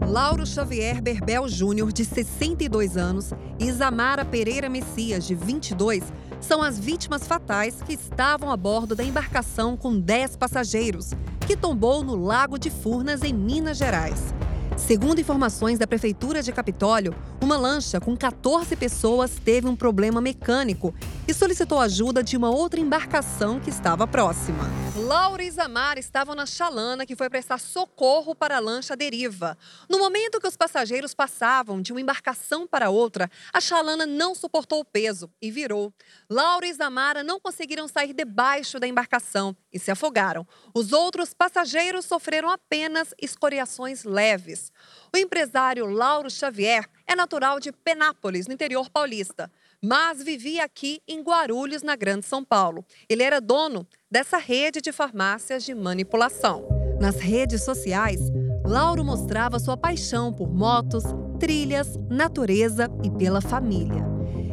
Lauro 0.07 0.45
Xavier 0.45 1.01
Berbel 1.01 1.49
Júnior, 1.49 1.91
de 1.91 2.05
62 2.05 2.95
anos, 2.95 3.31
e 3.59 3.65
Isamara 3.65 4.23
Pereira 4.23 4.69
Messias, 4.69 5.27
de 5.27 5.35
22, 5.35 6.03
são 6.41 6.61
as 6.61 6.77
vítimas 6.77 7.27
fatais 7.27 7.81
que 7.81 7.93
estavam 7.93 8.51
a 8.51 8.57
bordo 8.57 8.95
da 8.95 9.03
embarcação 9.03 9.77
com 9.77 9.97
10 9.97 10.35
passageiros, 10.35 11.11
que 11.47 11.55
tombou 11.55 12.03
no 12.03 12.15
Lago 12.15 12.57
de 12.57 12.69
Furnas, 12.69 13.23
em 13.23 13.31
Minas 13.31 13.77
Gerais. 13.77 14.33
Segundo 14.75 15.21
informações 15.21 15.77
da 15.77 15.85
Prefeitura 15.85 16.41
de 16.41 16.51
Capitólio, 16.51 17.13
uma 17.39 17.55
lancha 17.55 17.99
com 17.99 18.17
14 18.17 18.75
pessoas 18.75 19.31
teve 19.43 19.67
um 19.67 19.75
problema 19.75 20.19
mecânico 20.19 20.93
e 21.31 21.33
solicitou 21.33 21.79
ajuda 21.79 22.21
de 22.21 22.35
uma 22.35 22.49
outra 22.49 22.77
embarcação 22.77 23.57
que 23.57 23.69
estava 23.69 24.05
próxima. 24.05 24.65
Laura 24.97 25.41
e 25.41 25.47
Isamar 25.47 25.97
estavam 25.97 26.35
na 26.35 26.45
chalana 26.45 27.05
que 27.05 27.15
foi 27.15 27.29
prestar 27.29 27.57
socorro 27.57 28.35
para 28.35 28.57
a 28.57 28.59
lancha 28.59 28.97
deriva. 28.97 29.57
No 29.87 29.97
momento 29.97 30.41
que 30.41 30.47
os 30.47 30.57
passageiros 30.57 31.13
passavam 31.13 31.81
de 31.81 31.93
uma 31.93 32.01
embarcação 32.01 32.67
para 32.67 32.89
outra, 32.89 33.31
a 33.53 33.61
chalana 33.61 34.05
não 34.05 34.35
suportou 34.35 34.81
o 34.81 34.85
peso 34.85 35.31
e 35.41 35.49
virou. 35.49 35.93
Laura 36.29 36.67
e 36.67 36.69
Isamara 36.69 37.23
não 37.23 37.39
conseguiram 37.39 37.87
sair 37.87 38.11
debaixo 38.11 38.77
da 38.77 38.85
embarcação 38.85 39.55
e 39.71 39.79
se 39.79 39.89
afogaram. 39.89 40.45
Os 40.73 40.91
outros 40.91 41.33
passageiros 41.33 42.03
sofreram 42.03 42.49
apenas 42.49 43.13
escoriações 43.21 44.03
leves. 44.03 44.69
O 45.13 45.17
empresário 45.17 45.85
Lauro 45.85 46.29
Xavier 46.29 46.85
é 47.07 47.15
natural 47.15 47.57
de 47.57 47.71
Penápolis, 47.71 48.47
no 48.47 48.53
interior 48.53 48.89
paulista, 48.89 49.49
mas 49.83 50.21
vivia 50.21 50.63
aqui 50.63 51.01
em 51.07 51.21
Guarulhos, 51.21 51.81
na 51.81 51.95
Grande 51.95 52.25
São 52.25 52.45
Paulo. 52.45 52.85
Ele 53.09 53.23
era 53.23 53.41
dono 53.41 53.87
dessa 54.09 54.37
rede 54.37 54.79
de 54.79 54.91
farmácias 54.91 55.63
de 55.63 55.73
manipulação. 55.73 56.67
Nas 56.99 57.15
redes 57.15 57.63
sociais, 57.63 58.19
Lauro 58.63 59.03
mostrava 59.03 59.57
sua 59.57 59.75
paixão 59.75 60.31
por 60.31 60.53
motos, 60.53 61.03
trilhas, 61.39 61.97
natureza 62.09 62.87
e 63.03 63.09
pela 63.09 63.41
família. 63.41 64.05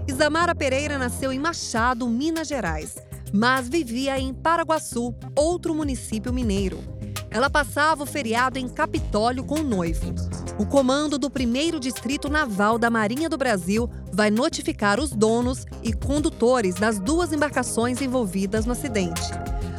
Isamara 0.08 0.54
Pereira 0.54 0.96
nasceu 0.96 1.30
em 1.30 1.38
Machado, 1.38 2.08
Minas 2.08 2.48
Gerais, 2.48 2.96
mas 3.30 3.68
vivia 3.68 4.18
em 4.18 4.32
Paraguaçu, 4.32 5.14
outro 5.36 5.74
município 5.74 6.32
mineiro. 6.32 6.97
Ela 7.30 7.50
passava 7.50 8.04
o 8.04 8.06
feriado 8.06 8.58
em 8.58 8.68
Capitólio 8.68 9.44
com 9.44 9.56
o 9.56 9.62
noivo. 9.62 10.14
O 10.58 10.66
comando 10.66 11.18
do 11.18 11.28
1 11.28 11.78
Distrito 11.78 12.28
Naval 12.28 12.78
da 12.78 12.88
Marinha 12.88 13.28
do 13.28 13.36
Brasil 13.36 13.88
vai 14.12 14.30
notificar 14.30 14.98
os 14.98 15.10
donos 15.10 15.66
e 15.82 15.92
condutores 15.92 16.76
das 16.76 16.98
duas 16.98 17.32
embarcações 17.32 18.00
envolvidas 18.00 18.64
no 18.64 18.72
acidente. 18.72 19.22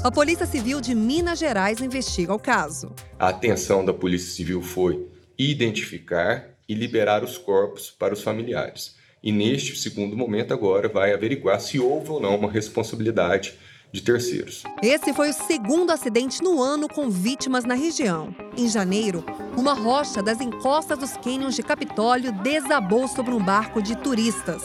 A 0.04 0.12
Polícia 0.12 0.46
Civil 0.46 0.80
de 0.80 0.94
Minas 0.94 1.40
Gerais 1.40 1.82
investiga 1.82 2.34
o 2.34 2.40
caso. 2.40 2.94
A 3.18 3.30
atenção 3.30 3.84
da 3.84 3.94
Polícia 3.94 4.32
Civil 4.32 4.62
foi 4.62 5.08
identificar 5.38 6.50
e 6.68 6.74
liberar 6.74 7.24
os 7.24 7.38
corpos 7.38 7.90
para 7.90 8.14
os 8.14 8.22
familiares. 8.22 8.96
E 9.22 9.32
neste 9.32 9.76
segundo 9.76 10.16
momento, 10.16 10.54
agora, 10.54 10.88
vai 10.88 11.14
averiguar 11.14 11.60
se 11.60 11.80
houve 11.80 12.12
ou 12.12 12.22
não 12.22 12.38
uma 12.38 12.50
responsabilidade 12.50 13.56
de 13.92 14.02
terceiros. 14.02 14.64
Esse 14.84 15.14
foi 15.14 15.30
o 15.30 15.34
segundo 15.34 15.92
acidente 15.92 16.44
no 16.44 16.62
ano 16.62 16.88
com 16.88 17.10
vítimas 17.10 17.66
na 17.66 17.74
região. 17.74 18.34
Em 18.56 18.68
janeiro, 18.68 19.24
uma 19.58 19.74
rocha 19.74 20.22
das 20.22 20.40
encostas 20.40 21.00
dos 21.00 21.18
cânions 21.18 21.56
de 21.56 21.64
Capitólio 21.64 22.32
desabou 22.32 23.08
sobre 23.08 23.34
um 23.34 23.44
barco 23.44 23.82
de 23.82 23.96
turistas. 23.96 24.64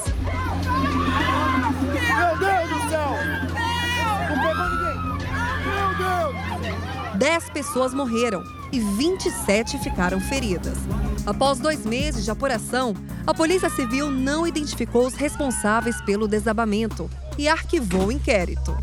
Meu 1.84 2.38
Deus 2.38 2.68
do 2.68 2.88
céu! 2.90 3.10
Não 4.28 4.42
pegou 4.42 4.68
ninguém! 4.70 4.98
Meu 5.64 5.88
Deus! 5.96 7.18
Dez 7.18 7.48
pessoas 7.50 7.94
morreram 7.94 8.42
e 8.72 8.80
27 8.80 9.78
ficaram 9.78 10.20
feridas. 10.20 10.76
Após 11.26 11.58
dois 11.58 11.86
meses 11.86 12.24
de 12.24 12.30
apuração, 12.30 12.92
a 13.26 13.32
Polícia 13.32 13.70
Civil 13.70 14.10
não 14.10 14.46
identificou 14.46 15.06
os 15.06 15.14
responsáveis 15.14 15.98
pelo 16.02 16.28
desabamento 16.28 17.08
e 17.38 17.48
arquivou 17.48 18.08
o 18.08 18.12
inquérito. 18.12 18.76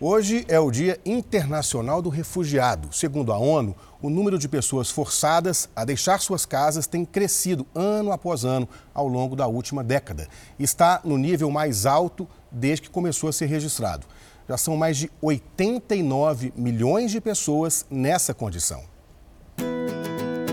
Hoje 0.00 0.44
é 0.46 0.60
o 0.60 0.70
Dia 0.70 0.96
Internacional 1.04 2.00
do 2.00 2.08
Refugiado. 2.08 2.88
Segundo 2.92 3.32
a 3.32 3.36
ONU, 3.36 3.74
o 4.00 4.08
número 4.08 4.38
de 4.38 4.48
pessoas 4.48 4.92
forçadas 4.92 5.68
a 5.74 5.84
deixar 5.84 6.20
suas 6.20 6.46
casas 6.46 6.86
tem 6.86 7.04
crescido 7.04 7.66
ano 7.74 8.12
após 8.12 8.44
ano 8.44 8.68
ao 8.94 9.08
longo 9.08 9.34
da 9.34 9.48
última 9.48 9.82
década. 9.82 10.28
Está 10.56 11.00
no 11.02 11.18
nível 11.18 11.50
mais 11.50 11.84
alto 11.84 12.28
desde 12.48 12.82
que 12.82 12.90
começou 12.90 13.28
a 13.28 13.32
ser 13.32 13.46
registrado. 13.46 14.06
Já 14.48 14.56
são 14.56 14.76
mais 14.76 14.96
de 14.96 15.10
89 15.20 16.52
milhões 16.56 17.10
de 17.10 17.20
pessoas 17.20 17.84
nessa 17.90 18.32
condição. 18.32 18.84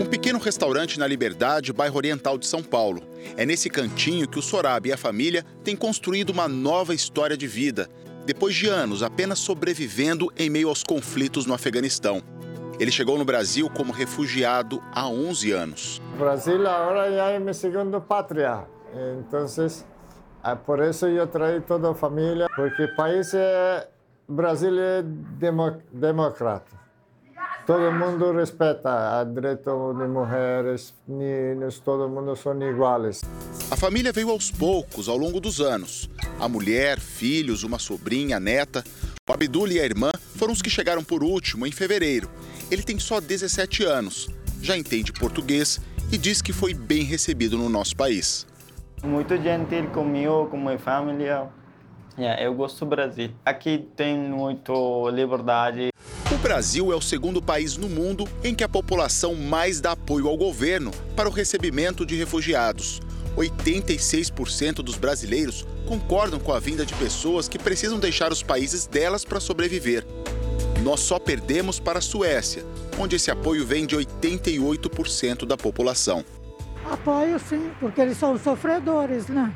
Um 0.00 0.06
pequeno 0.06 0.40
restaurante 0.40 0.98
na 0.98 1.06
Liberdade, 1.06 1.72
bairro 1.72 1.96
oriental 1.96 2.36
de 2.36 2.48
São 2.48 2.64
Paulo. 2.64 3.00
É 3.36 3.46
nesse 3.46 3.70
cantinho 3.70 4.26
que 4.26 4.40
o 4.40 4.42
Sorab 4.42 4.88
e 4.88 4.92
a 4.92 4.96
família 4.96 5.46
têm 5.62 5.76
construído 5.76 6.30
uma 6.30 6.48
nova 6.48 6.92
história 6.92 7.36
de 7.36 7.46
vida 7.46 7.88
depois 8.26 8.54
de 8.56 8.68
anos 8.68 9.04
apenas 9.04 9.38
sobrevivendo 9.38 10.30
em 10.36 10.50
meio 10.50 10.68
aos 10.68 10.82
conflitos 10.82 11.46
no 11.46 11.54
Afeganistão. 11.54 12.20
Ele 12.78 12.90
chegou 12.90 13.16
no 13.16 13.24
Brasil 13.24 13.70
como 13.70 13.92
refugiado 13.92 14.82
há 14.92 15.08
11 15.08 15.52
anos. 15.52 16.02
O 16.14 16.18
Brasil 16.18 16.56
agora 16.68 17.10
já 17.10 17.30
é 17.30 17.38
minha 17.38 17.54
segunda 17.54 18.00
pátria. 18.00 18.64
Então, 19.20 19.46
ah, 20.42 20.56
por 20.56 20.80
isso 20.80 21.06
eu 21.06 21.26
traí 21.26 21.60
toda 21.60 21.90
a 21.90 21.94
família, 21.94 22.48
porque 22.54 22.84
o 22.84 22.96
país 22.96 23.32
é 23.32 23.88
Brasil 24.28 24.76
é 24.78 25.02
democrata. 25.92 26.85
Todo 27.66 27.90
mundo 27.90 28.30
respeita 28.30 29.20
o 29.20 29.24
direito 29.24 29.92
de 29.98 30.06
mulheres, 30.06 30.94
meninos, 31.04 31.80
todo 31.80 32.08
mundo 32.08 32.36
são 32.36 32.56
iguais. 32.62 33.22
A 33.68 33.74
família 33.74 34.12
veio 34.12 34.30
aos 34.30 34.52
poucos, 34.52 35.08
ao 35.08 35.16
longo 35.16 35.40
dos 35.40 35.60
anos. 35.60 36.08
A 36.38 36.48
mulher, 36.48 37.00
filhos, 37.00 37.64
uma 37.64 37.80
sobrinha, 37.80 38.38
neta. 38.38 38.84
O 39.28 39.32
Abdul 39.32 39.66
e 39.66 39.80
a 39.80 39.84
irmã 39.84 40.12
foram 40.36 40.52
os 40.52 40.62
que 40.62 40.70
chegaram 40.70 41.02
por 41.02 41.24
último, 41.24 41.66
em 41.66 41.72
fevereiro. 41.72 42.30
Ele 42.70 42.84
tem 42.84 43.00
só 43.00 43.20
17 43.20 43.82
anos, 43.82 44.30
já 44.62 44.76
entende 44.76 45.12
português 45.12 45.80
e 46.12 46.16
diz 46.16 46.40
que 46.40 46.52
foi 46.52 46.72
bem 46.72 47.02
recebido 47.02 47.58
no 47.58 47.68
nosso 47.68 47.96
país. 47.96 48.46
Muito 49.02 49.36
gentil 49.42 49.88
comigo, 49.90 50.46
com 50.46 50.56
minha 50.56 50.78
família. 50.78 51.48
Yeah, 52.16 52.40
eu 52.40 52.54
gosto 52.54 52.84
do 52.84 52.90
Brasil. 52.90 53.30
Aqui 53.44 53.88
tem 53.96 54.16
muito 54.16 55.10
liberdade. 55.10 55.90
O 56.34 56.38
Brasil 56.38 56.92
é 56.92 56.96
o 56.96 57.00
segundo 57.00 57.40
país 57.40 57.76
no 57.76 57.88
mundo 57.88 58.26
em 58.42 58.52
que 58.52 58.64
a 58.64 58.68
população 58.68 59.36
mais 59.36 59.80
dá 59.80 59.92
apoio 59.92 60.26
ao 60.26 60.36
governo 60.36 60.90
para 61.14 61.28
o 61.28 61.32
recebimento 61.32 62.04
de 62.04 62.16
refugiados. 62.16 63.00
86% 63.36 64.76
dos 64.76 64.96
brasileiros 64.96 65.64
concordam 65.86 66.40
com 66.40 66.52
a 66.52 66.58
vinda 66.58 66.84
de 66.84 66.94
pessoas 66.94 67.48
que 67.48 67.60
precisam 67.60 68.00
deixar 68.00 68.32
os 68.32 68.42
países 68.42 68.86
delas 68.88 69.24
para 69.24 69.38
sobreviver. 69.38 70.04
Nós 70.82 70.98
só 70.98 71.16
perdemos 71.20 71.78
para 71.78 72.00
a 72.00 72.02
Suécia, 72.02 72.64
onde 72.98 73.14
esse 73.14 73.30
apoio 73.30 73.64
vem 73.64 73.86
de 73.86 73.96
88% 73.96 75.46
da 75.46 75.56
população. 75.56 76.24
Apoio 76.90 77.38
sim, 77.38 77.70
porque 77.78 78.00
eles 78.00 78.18
são 78.18 78.36
sofredores, 78.36 79.28
né? 79.28 79.54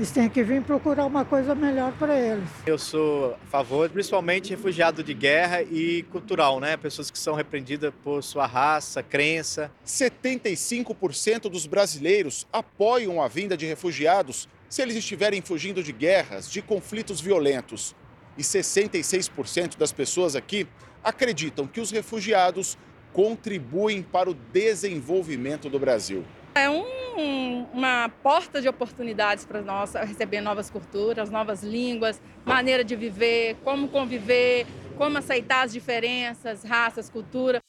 Eles 0.00 0.12
têm 0.12 0.30
que 0.30 0.42
vir 0.42 0.62
procurar 0.62 1.04
uma 1.04 1.26
coisa 1.26 1.54
melhor 1.54 1.92
para 1.98 2.18
eles. 2.18 2.48
Eu 2.64 2.78
sou 2.78 3.34
a 3.34 3.46
favor, 3.50 3.86
principalmente 3.90 4.48
refugiado 4.48 5.04
de 5.04 5.12
guerra 5.12 5.62
e 5.62 6.04
cultural, 6.04 6.58
né? 6.58 6.74
Pessoas 6.78 7.10
que 7.10 7.18
são 7.18 7.34
repreendidas 7.34 7.92
por 8.02 8.22
sua 8.22 8.46
raça, 8.46 9.02
crença. 9.02 9.70
75% 9.84 11.50
dos 11.50 11.66
brasileiros 11.66 12.46
apoiam 12.50 13.20
a 13.20 13.28
vinda 13.28 13.58
de 13.58 13.66
refugiados 13.66 14.48
se 14.70 14.80
eles 14.80 14.96
estiverem 14.96 15.42
fugindo 15.42 15.82
de 15.82 15.92
guerras, 15.92 16.50
de 16.50 16.62
conflitos 16.62 17.20
violentos. 17.20 17.94
E 18.38 18.42
66% 18.42 19.76
das 19.76 19.92
pessoas 19.92 20.34
aqui 20.34 20.66
acreditam 21.04 21.66
que 21.66 21.78
os 21.78 21.90
refugiados 21.90 22.78
contribuem 23.12 24.00
para 24.00 24.30
o 24.30 24.34
desenvolvimento 24.34 25.68
do 25.68 25.78
Brasil. 25.78 26.24
É 26.54 26.70
um, 27.20 27.66
uma 27.72 28.08
porta 28.22 28.60
de 28.60 28.68
oportunidades 28.68 29.44
para 29.44 29.60
nós 29.60 29.94
receber 29.94 30.40
novas 30.40 30.70
culturas, 30.70 31.30
novas 31.30 31.62
línguas, 31.62 32.20
maneira 32.44 32.82
de 32.82 32.96
viver, 32.96 33.56
como 33.62 33.88
conviver, 33.88 34.66
como 34.96 35.18
aceitar 35.18 35.64
as 35.64 35.72
diferenças, 35.72 36.62
raças, 36.62 37.08
cultura. 37.08 37.62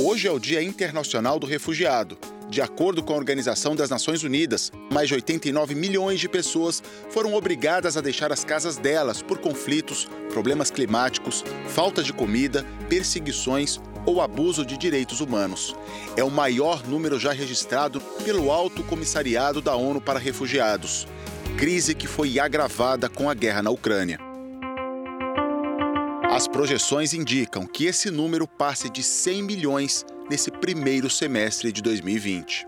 Hoje 0.00 0.26
é 0.26 0.30
o 0.30 0.38
Dia 0.38 0.62
Internacional 0.62 1.38
do 1.38 1.46
Refugiado. 1.46 2.16
De 2.48 2.60
acordo 2.60 3.02
com 3.02 3.12
a 3.12 3.16
Organização 3.16 3.74
das 3.74 3.88
Nações 3.88 4.22
Unidas, 4.22 4.70
mais 4.90 5.08
de 5.08 5.14
89 5.14 5.74
milhões 5.74 6.20
de 6.20 6.28
pessoas 6.28 6.82
foram 7.10 7.34
obrigadas 7.34 7.96
a 7.96 8.00
deixar 8.00 8.32
as 8.32 8.44
casas 8.44 8.76
delas 8.76 9.22
por 9.22 9.38
conflitos, 9.38 10.08
problemas 10.30 10.70
climáticos, 10.70 11.44
falta 11.68 12.02
de 12.02 12.12
comida, 12.12 12.64
perseguições 12.88 13.80
ou 14.04 14.20
abuso 14.20 14.64
de 14.64 14.76
direitos 14.76 15.20
humanos. 15.20 15.74
É 16.16 16.24
o 16.24 16.30
maior 16.30 16.86
número 16.86 17.18
já 17.18 17.32
registrado 17.32 18.00
pelo 18.24 18.50
Alto 18.50 18.82
Comissariado 18.82 19.60
da 19.60 19.74
ONU 19.74 20.00
para 20.00 20.18
Refugiados. 20.18 21.06
Crise 21.56 21.94
que 21.94 22.06
foi 22.06 22.38
agravada 22.38 23.08
com 23.08 23.28
a 23.28 23.34
guerra 23.34 23.62
na 23.62 23.70
Ucrânia. 23.70 24.18
As 26.30 26.48
projeções 26.48 27.12
indicam 27.12 27.66
que 27.66 27.84
esse 27.84 28.10
número 28.10 28.48
passe 28.48 28.88
de 28.88 29.02
100 29.02 29.42
milhões 29.42 30.06
nesse 30.30 30.50
primeiro 30.50 31.10
semestre 31.10 31.70
de 31.70 31.82
2020. 31.82 32.66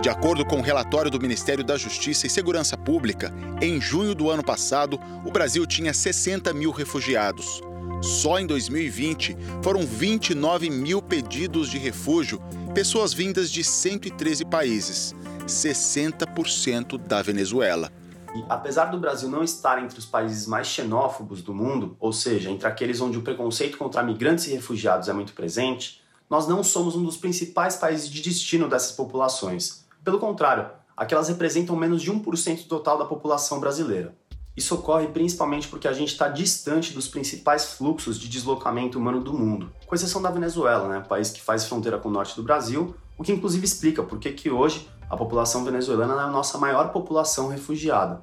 De 0.00 0.08
acordo 0.08 0.44
com 0.44 0.56
o 0.56 0.58
um 0.58 0.62
relatório 0.62 1.10
do 1.10 1.20
Ministério 1.20 1.62
da 1.62 1.76
Justiça 1.76 2.26
e 2.26 2.30
Segurança 2.30 2.76
Pública, 2.76 3.32
em 3.60 3.80
junho 3.80 4.14
do 4.14 4.30
ano 4.30 4.42
passado, 4.42 4.98
o 5.24 5.30
Brasil 5.30 5.66
tinha 5.66 5.92
60 5.92 6.52
mil 6.54 6.70
refugiados. 6.70 7.60
Só 8.02 8.38
em 8.38 8.46
2020 8.46 9.36
foram 9.62 9.82
29 9.86 10.70
mil 10.70 11.00
pedidos 11.00 11.70
de 11.70 11.78
refúgio, 11.78 12.42
pessoas 12.74 13.12
vindas 13.12 13.50
de 13.50 13.62
113 13.62 14.44
países, 14.44 15.14
60% 15.46 16.98
da 16.98 17.22
Venezuela. 17.22 17.90
E, 18.34 18.44
apesar 18.48 18.86
do 18.86 18.98
Brasil 18.98 19.28
não 19.28 19.44
estar 19.44 19.82
entre 19.82 19.98
os 19.98 20.06
países 20.06 20.46
mais 20.46 20.66
xenófobos 20.66 21.42
do 21.42 21.54
mundo, 21.54 21.96
ou 22.00 22.12
seja, 22.12 22.50
entre 22.50 22.66
aqueles 22.66 23.00
onde 23.00 23.18
o 23.18 23.22
preconceito 23.22 23.76
contra 23.76 24.02
migrantes 24.02 24.46
e 24.46 24.52
refugiados 24.52 25.08
é 25.08 25.12
muito 25.12 25.34
presente, 25.34 26.02
nós 26.30 26.48
não 26.48 26.64
somos 26.64 26.96
um 26.96 27.04
dos 27.04 27.16
principais 27.18 27.76
países 27.76 28.08
de 28.08 28.22
destino 28.22 28.68
dessas 28.68 28.92
populações. 28.92 29.84
Pelo 30.02 30.18
contrário, 30.18 30.70
aquelas 30.96 31.28
representam 31.28 31.76
menos 31.76 32.00
de 32.00 32.10
1% 32.10 32.66
total 32.66 32.96
da 32.96 33.04
população 33.04 33.60
brasileira. 33.60 34.16
Isso 34.54 34.74
ocorre 34.74 35.06
principalmente 35.06 35.66
porque 35.66 35.88
a 35.88 35.92
gente 35.92 36.12
está 36.12 36.28
distante 36.28 36.92
dos 36.92 37.08
principais 37.08 37.72
fluxos 37.72 38.18
de 38.18 38.28
deslocamento 38.28 38.98
humano 38.98 39.20
do 39.20 39.32
mundo, 39.32 39.72
com 39.86 39.94
exceção 39.94 40.20
da 40.20 40.30
Venezuela, 40.30 40.88
né, 40.88 41.04
país 41.08 41.30
que 41.30 41.40
faz 41.40 41.64
fronteira 41.64 41.98
com 41.98 42.10
o 42.10 42.12
norte 42.12 42.36
do 42.36 42.42
Brasil, 42.42 42.94
o 43.16 43.22
que 43.22 43.32
inclusive 43.32 43.64
explica 43.64 44.02
por 44.02 44.18
que 44.18 44.50
hoje 44.50 44.88
a 45.08 45.16
população 45.16 45.64
venezuelana 45.64 46.14
é 46.14 46.24
a 46.24 46.30
nossa 46.30 46.58
maior 46.58 46.90
população 46.92 47.48
refugiada. 47.48 48.20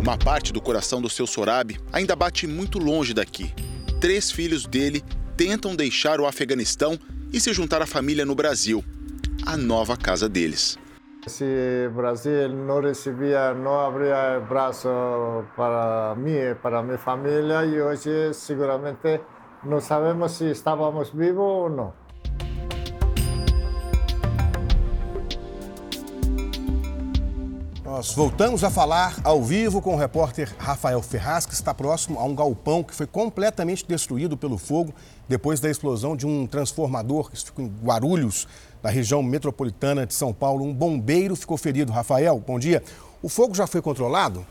Uma 0.00 0.16
parte 0.16 0.52
do 0.52 0.60
coração 0.60 1.00
do 1.00 1.10
seu 1.10 1.26
Sorabi 1.26 1.78
ainda 1.92 2.16
bate 2.16 2.46
muito 2.46 2.78
longe 2.78 3.12
daqui. 3.12 3.52
Três 4.00 4.30
filhos 4.30 4.66
dele 4.66 5.04
tentam 5.36 5.76
deixar 5.76 6.20
o 6.20 6.26
Afeganistão 6.26 6.98
e 7.32 7.38
se 7.38 7.52
juntar 7.52 7.82
à 7.82 7.86
família 7.86 8.24
no 8.24 8.34
Brasil, 8.34 8.84
a 9.46 9.56
nova 9.56 9.96
casa 9.96 10.28
deles. 10.28 10.78
Se 11.26 11.86
o 11.88 11.90
Brasil 11.94 12.48
não 12.48 12.80
recebia, 12.80 13.52
não 13.52 13.78
abria 13.78 14.40
braço 14.40 14.88
para 15.54 16.14
mim, 16.16 16.54
para 16.62 16.82
minha 16.82 16.96
família, 16.96 17.64
e 17.66 17.80
hoje 17.80 18.32
seguramente 18.32 19.20
não 19.62 19.80
sabemos 19.80 20.32
se 20.32 20.50
estávamos 20.50 21.10
vivos 21.10 21.44
ou 21.44 21.68
não. 21.68 21.99
Nós 28.00 28.14
voltamos 28.14 28.64
a 28.64 28.70
falar 28.70 29.20
ao 29.22 29.42
vivo 29.42 29.82
com 29.82 29.92
o 29.92 29.98
repórter 29.98 30.50
Rafael 30.56 31.02
Ferraz, 31.02 31.44
que 31.44 31.52
está 31.52 31.74
próximo 31.74 32.18
a 32.18 32.24
um 32.24 32.34
galpão 32.34 32.82
que 32.82 32.94
foi 32.94 33.06
completamente 33.06 33.84
destruído 33.86 34.38
pelo 34.38 34.56
fogo 34.56 34.94
depois 35.28 35.60
da 35.60 35.68
explosão 35.68 36.16
de 36.16 36.26
um 36.26 36.46
transformador 36.46 37.30
que 37.30 37.36
ficou 37.36 37.62
em 37.62 37.68
Guarulhos, 37.84 38.48
na 38.82 38.88
região 38.88 39.22
metropolitana 39.22 40.06
de 40.06 40.14
São 40.14 40.32
Paulo. 40.32 40.64
Um 40.64 40.72
bombeiro 40.72 41.36
ficou 41.36 41.58
ferido. 41.58 41.92
Rafael, 41.92 42.42
bom 42.46 42.58
dia. 42.58 42.82
O 43.22 43.28
fogo 43.28 43.54
já 43.54 43.66
foi 43.66 43.82
controlado? 43.82 44.46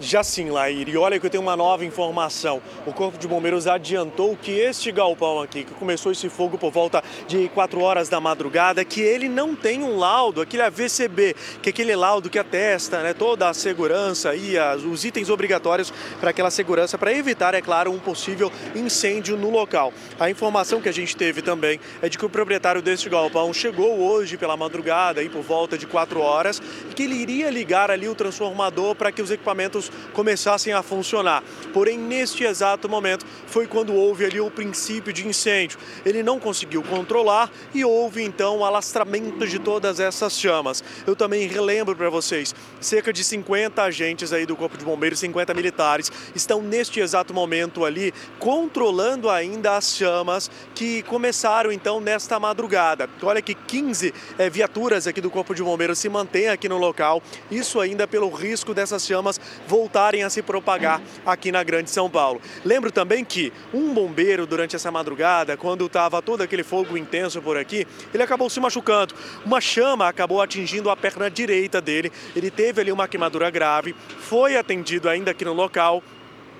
Já 0.00 0.24
sim, 0.24 0.48
Lair. 0.48 0.88
E 0.88 0.96
olha 0.96 1.20
que 1.20 1.26
eu 1.26 1.30
tenho 1.30 1.42
uma 1.42 1.54
nova 1.54 1.84
informação. 1.84 2.62
O 2.86 2.92
Corpo 2.92 3.18
de 3.18 3.28
Bombeiros 3.28 3.66
adiantou 3.66 4.34
que 4.34 4.50
este 4.50 4.90
galpão 4.90 5.42
aqui, 5.42 5.62
que 5.62 5.74
começou 5.74 6.10
esse 6.10 6.30
fogo 6.30 6.56
por 6.56 6.72
volta 6.72 7.04
de 7.28 7.50
4 7.50 7.78
horas 7.80 8.08
da 8.08 8.18
madrugada, 8.18 8.82
que 8.82 9.02
ele 9.02 9.28
não 9.28 9.54
tem 9.54 9.82
um 9.82 9.98
laudo, 9.98 10.40
aquele 10.40 10.62
AVCB, 10.62 11.36
que 11.62 11.68
é 11.68 11.70
aquele 11.70 11.94
laudo 11.94 12.30
que 12.30 12.38
atesta 12.38 13.02
né, 13.02 13.12
toda 13.12 13.46
a 13.46 13.52
segurança 13.52 14.34
e 14.34 14.56
as, 14.58 14.82
os 14.82 15.04
itens 15.04 15.28
obrigatórios 15.28 15.92
para 16.18 16.30
aquela 16.30 16.50
segurança, 16.50 16.96
para 16.96 17.12
evitar, 17.12 17.52
é 17.52 17.60
claro, 17.60 17.92
um 17.92 17.98
possível 17.98 18.50
incêndio 18.74 19.36
no 19.36 19.50
local. 19.50 19.92
A 20.18 20.30
informação 20.30 20.80
que 20.80 20.88
a 20.88 20.92
gente 20.92 21.14
teve 21.14 21.42
também 21.42 21.78
é 22.00 22.08
de 22.08 22.16
que 22.16 22.24
o 22.24 22.30
proprietário 22.30 22.80
deste 22.80 23.10
galpão 23.10 23.52
chegou 23.52 24.00
hoje 24.00 24.38
pela 24.38 24.56
madrugada, 24.56 25.20
aí 25.20 25.28
por 25.28 25.42
volta 25.42 25.76
de 25.76 25.86
4 25.86 26.20
horas, 26.20 26.62
e 26.90 26.94
que 26.94 27.02
ele 27.02 27.16
iria 27.16 27.50
ligar 27.50 27.90
ali 27.90 28.08
o 28.08 28.14
transformador 28.14 28.94
para 28.94 29.12
que 29.12 29.20
os 29.20 29.30
equipamentos 29.30 29.89
começassem 30.12 30.72
a 30.72 30.82
funcionar. 30.82 31.42
Porém, 31.72 31.98
neste 31.98 32.44
exato 32.44 32.88
momento 32.88 33.24
foi 33.46 33.66
quando 33.66 33.94
houve 33.94 34.24
ali 34.24 34.40
o 34.40 34.50
princípio 34.50 35.12
de 35.12 35.26
incêndio. 35.26 35.78
Ele 36.04 36.22
não 36.22 36.38
conseguiu 36.38 36.82
controlar 36.82 37.50
e 37.74 37.84
houve 37.84 38.22
então 38.22 38.58
o 38.58 38.64
alastramento 38.64 39.46
de 39.46 39.58
todas 39.58 40.00
essas 40.00 40.38
chamas. 40.38 40.82
Eu 41.06 41.14
também 41.14 41.46
relembro 41.46 41.94
para 41.96 42.10
vocês, 42.10 42.54
cerca 42.80 43.12
de 43.12 43.22
50 43.22 43.82
agentes 43.82 44.32
aí 44.32 44.46
do 44.46 44.56
Corpo 44.56 44.76
de 44.76 44.84
Bombeiros, 44.84 45.18
50 45.18 45.54
militares, 45.54 46.10
estão 46.34 46.62
neste 46.62 47.00
exato 47.00 47.32
momento 47.32 47.84
ali 47.84 48.12
controlando 48.38 49.28
ainda 49.28 49.76
as 49.76 49.96
chamas 49.96 50.50
que 50.74 51.02
começaram 51.02 51.72
então 51.72 52.00
nesta 52.00 52.38
madrugada. 52.38 53.08
Olha 53.22 53.42
que 53.42 53.54
15 53.54 54.14
é, 54.38 54.46
eh, 54.46 54.50
viaturas 54.50 55.06
aqui 55.06 55.20
do 55.20 55.30
Corpo 55.30 55.54
de 55.54 55.62
Bombeiros 55.62 55.98
se 55.98 56.08
mantêm 56.08 56.48
aqui 56.48 56.68
no 56.68 56.78
local, 56.78 57.22
isso 57.50 57.80
ainda 57.80 58.06
pelo 58.06 58.30
risco 58.30 58.74
dessas 58.74 59.06
chamas 59.06 59.40
voltarem 59.66 59.79
voltarem 59.80 60.22
a 60.22 60.28
se 60.28 60.42
propagar 60.42 61.00
aqui 61.24 61.50
na 61.50 61.62
Grande 61.62 61.90
São 61.90 62.10
Paulo. 62.10 62.38
Lembro 62.62 62.92
também 62.92 63.24
que 63.24 63.50
um 63.72 63.94
bombeiro, 63.94 64.46
durante 64.46 64.76
essa 64.76 64.90
madrugada, 64.90 65.56
quando 65.56 65.86
estava 65.86 66.20
todo 66.20 66.42
aquele 66.42 66.62
fogo 66.62 66.98
intenso 66.98 67.40
por 67.40 67.56
aqui, 67.56 67.86
ele 68.12 68.22
acabou 68.22 68.50
se 68.50 68.60
machucando. 68.60 69.14
Uma 69.44 69.58
chama 69.58 70.06
acabou 70.06 70.42
atingindo 70.42 70.90
a 70.90 70.96
perna 70.96 71.30
direita 71.30 71.80
dele. 71.80 72.12
Ele 72.36 72.50
teve 72.50 72.82
ali 72.82 72.92
uma 72.92 73.08
queimadura 73.08 73.48
grave, 73.48 73.94
foi 74.18 74.54
atendido 74.54 75.08
ainda 75.08 75.30
aqui 75.30 75.46
no 75.46 75.54
local, 75.54 76.02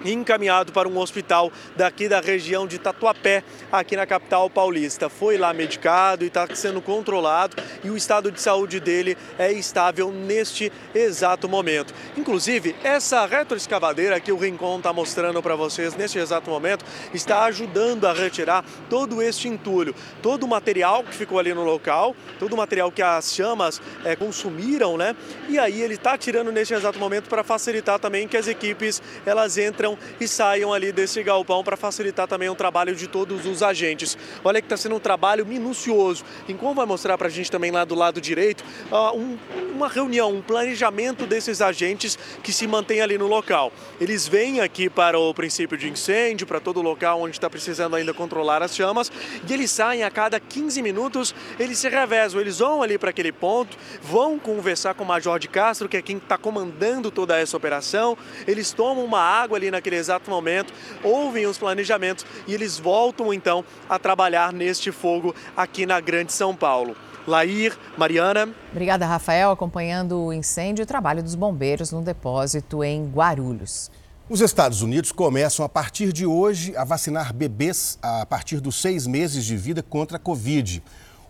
encaminhado 0.05 0.73
para 0.73 0.89
um 0.89 0.99
hospital 0.99 1.53
daqui 1.77 2.09
da 2.09 2.21
região 2.21 2.67
de 2.67 2.79
Tatuapé, 2.79 3.43
aqui 3.71 3.97
na 3.97 4.07
capital 4.07 4.49
paulista. 4.49 5.09
Foi 5.09 5.37
lá 5.37 5.53
medicado 5.53 6.25
e 6.25 6.29
está 6.29 6.47
sendo 6.55 6.81
controlado 6.81 7.57
e 7.85 7.91
o 7.91 7.97
estado 7.97 8.31
de 8.31 8.41
saúde 8.41 8.81
dele 8.81 9.17
é 9.39 9.53
estável 9.53 10.11
neste 10.11 10.73
exato 10.95 11.49
momento. 11.49 11.95
Inclusive, 12.17 12.75
essa 12.83 13.27
retroescavadeira 13.27 14.21
que 14.21 14.33
o 14.33 14.37
Rincon 14.37 14.79
está 14.79 14.93
mostrando 14.93 15.43
para 15.43 15.57
vocês 15.57 15.95
neste 15.95 16.19
exato 16.19 16.51
momento 16.51 16.85
está 17.13 17.45
ajudando 17.45 18.07
a 18.07 18.13
retirar 18.13 18.65
todo 18.89 19.23
este 19.23 19.49
entulho, 19.49 19.95
todo 20.23 20.45
o 20.45 20.49
material 20.49 21.05
que 21.05 21.15
ficou 21.15 21.39
ali 21.39 21.53
no 21.55 21.65
local, 21.65 22.15
todo 22.39 22.53
o 22.53 22.57
material 22.57 22.91
que 22.91 23.03
as 23.03 23.33
chamas 23.33 23.81
é, 24.05 24.17
consumiram, 24.17 24.97
né? 24.97 25.15
E 25.49 25.59
aí 25.59 25.81
ele 25.81 25.95
está 25.95 26.17
tirando 26.17 26.53
neste 26.53 26.75
exato 26.75 26.99
momento 26.99 27.29
para 27.29 27.43
facilitar 27.43 27.99
também 27.99 28.27
que 28.27 28.37
as 28.37 28.49
equipes 28.49 29.03
elas 29.25 29.59
entram 29.59 29.90
e 30.21 30.27
saiam 30.27 30.73
ali 30.73 30.93
desse 30.93 31.23
galpão 31.23 31.63
para 31.63 31.77
facilitar 31.77 32.27
também 32.27 32.49
o 32.49 32.55
trabalho 32.55 32.95
de 32.95 33.07
todos 33.07 33.47
os 33.47 33.63
agentes. 33.63 34.17
Olha 34.45 34.61
que 34.61 34.67
está 34.67 34.77
sendo 34.77 34.97
um 34.97 35.01
trabalho 35.01 35.47
minucioso. 35.47 36.25
Enquanto 36.49 36.77
vai 36.77 36.87
mostrar 36.87 37.17
para 37.17 37.29
a 37.29 37.31
gente 37.31 37.51
também 37.51 37.71
lá 37.71 37.85
do 37.85 37.95
lado 37.95 38.21
direito 38.21 38.65
uh, 38.91 39.17
um, 39.17 39.39
uma 39.75 39.89
reunião, 39.89 40.33
um 40.33 40.43
planejamento 40.43 41.27
desses 41.27 41.61
agentes 41.61 42.19
que 42.43 42.53
se 42.53 42.67
mantém 42.67 43.01
ali 43.01 43.17
no 43.17 43.27
local. 43.27 43.73
Eles 44.01 44.27
vêm 44.27 44.61
aqui 44.61 44.91
para 44.91 45.19
o 45.19 45.33
princípio 45.33 45.77
de 45.77 45.89
incêndio, 45.89 46.47
para 46.47 46.61
todo 46.61 46.79
o 46.79 46.83
local 46.83 47.23
onde 47.23 47.37
está 47.37 47.49
precisando 47.49 47.97
ainda 47.97 48.13
controlar 48.13 48.63
as 48.63 48.75
chamas, 48.75 49.11
e 49.49 49.53
eles 49.53 49.71
saem 49.71 50.03
a 50.03 50.11
cada 50.11 50.39
15 50.39 50.83
minutos, 50.83 51.35
eles 51.59 51.79
se 51.79 51.89
revezam, 51.89 52.41
eles 52.41 52.59
vão 52.59 52.83
ali 52.83 52.99
para 52.99 53.11
aquele 53.11 53.33
ponto, 53.33 53.77
vão 54.03 54.39
conversar 54.39 54.95
com 54.95 55.05
o 55.05 55.07
Major 55.07 55.39
de 55.39 55.49
Castro, 55.49 55.89
que 55.89 55.97
é 55.97 56.03
quem 56.03 56.17
está 56.17 56.37
comandando 56.37 57.11
toda 57.11 57.39
essa 57.39 57.57
operação, 57.57 58.17
eles 58.47 58.73
tomam 58.73 59.05
uma 59.05 59.21
água 59.21 59.57
ali 59.57 59.71
naquele 59.81 59.97
exato 59.97 60.31
momento, 60.31 60.73
ouvem 61.03 61.47
os 61.47 61.57
planejamentos 61.57 62.25
e 62.47 62.55
eles 62.55 62.79
voltam 62.79 63.33
então 63.33 63.65
a 63.89 63.99
trabalhar 63.99 64.53
neste 64.53 64.93
fogo 64.93 65.35
aqui 65.57 65.87
na 65.87 65.99
Grande 65.99 66.33
São 66.33 66.55
Paulo. 66.55 66.95
Lair, 67.27 67.77
Mariana. 67.97 68.49
Obrigada, 68.71 69.07
Rafael, 69.07 69.51
acompanhando 69.51 70.21
o 70.21 70.33
incêndio 70.33 70.83
e 70.83 70.85
o 70.85 70.87
trabalho 70.87 71.23
dos 71.23 71.35
bombeiros 71.35 71.93
no 71.93 72.03
depósito 72.03 72.85
em 72.85 73.07
Guarulhos. 73.07 73.91
Os 74.29 74.41
Estados 74.41 74.81
Unidos 74.81 75.11
começam 75.11 75.65
a 75.65 75.69
partir 75.69 76.13
de 76.13 76.25
hoje 76.25 76.77
a 76.77 76.85
vacinar 76.85 77.33
bebês 77.33 77.99
a 78.01 78.25
partir 78.25 78.61
dos 78.61 78.81
seis 78.81 79.07
meses 79.07 79.45
de 79.45 79.57
vida 79.57 79.83
contra 79.83 80.19
a 80.19 80.21
Covid. 80.21 80.83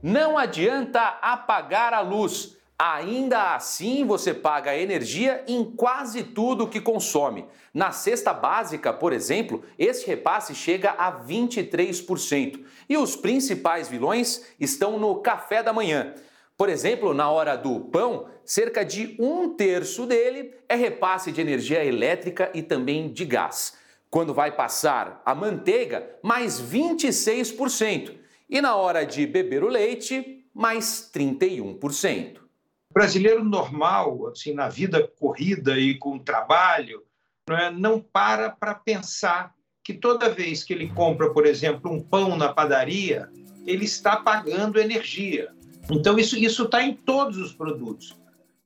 Não. 0.03 0.13
Não 0.13 0.39
adianta 0.39 1.01
apagar 1.23 1.95
a 1.95 2.01
luz. 2.01 2.57
Ainda 2.83 3.57
assim, 3.57 4.07
você 4.07 4.33
paga 4.33 4.75
energia 4.75 5.45
em 5.47 5.63
quase 5.63 6.23
tudo 6.23 6.67
que 6.67 6.81
consome. 6.81 7.45
Na 7.75 7.93
cesta 7.93 8.33
básica, 8.33 8.91
por 8.91 9.13
exemplo, 9.13 9.63
esse 9.79 10.07
repasse 10.07 10.55
chega 10.55 10.93
a 10.93 11.13
23%. 11.13 12.65
E 12.89 12.97
os 12.97 13.15
principais 13.15 13.87
vilões 13.87 14.47
estão 14.59 14.99
no 14.99 15.17
café 15.17 15.63
da 15.63 15.75
manhã. 15.75 16.15
Por 16.57 16.71
exemplo, 16.71 17.13
na 17.13 17.31
hora 17.31 17.55
do 17.55 17.81
pão, 17.81 18.31
cerca 18.47 18.83
de 18.83 19.15
um 19.21 19.51
terço 19.51 20.07
dele 20.07 20.55
é 20.67 20.75
repasse 20.75 21.31
de 21.31 21.39
energia 21.43 21.85
elétrica 21.85 22.51
e 22.55 22.63
também 22.63 23.13
de 23.13 23.27
gás. 23.27 23.75
Quando 24.09 24.33
vai 24.33 24.53
passar 24.53 25.21
a 25.27 25.35
manteiga, 25.35 26.09
mais 26.23 26.59
26% 26.59 28.17
e 28.49 28.63
na 28.63 28.75
hora 28.75 29.05
de 29.05 29.27
beber 29.27 29.63
o 29.63 29.69
leite, 29.69 30.47
mais 30.55 31.11
31%. 31.15 32.49
O 32.91 32.95
brasileiro 32.95 33.45
normal, 33.45 34.27
assim, 34.27 34.53
na 34.53 34.69
vida 34.69 35.07
corrida 35.19 35.79
e 35.79 35.95
com 35.95 36.19
trabalho, 36.19 37.05
não, 37.49 37.57
é, 37.57 37.71
não 37.71 38.01
para 38.01 38.51
para 38.51 38.75
pensar 38.75 39.55
que 39.85 39.95
toda 39.95 40.29
vez 40.29 40.65
que 40.65 40.73
ele 40.73 40.89
compra, 40.89 41.31
por 41.31 41.47
exemplo, 41.47 41.91
um 41.91 42.03
pão 42.03 42.37
na 42.37 42.53
padaria, 42.53 43.29
ele 43.65 43.85
está 43.85 44.17
pagando 44.17 44.81
energia. 44.81 45.53
Então, 45.89 46.19
isso 46.19 46.65
está 46.65 46.83
em 46.83 46.95
todos 46.95 47.39
os 47.39 47.53
produtos. 47.53 48.17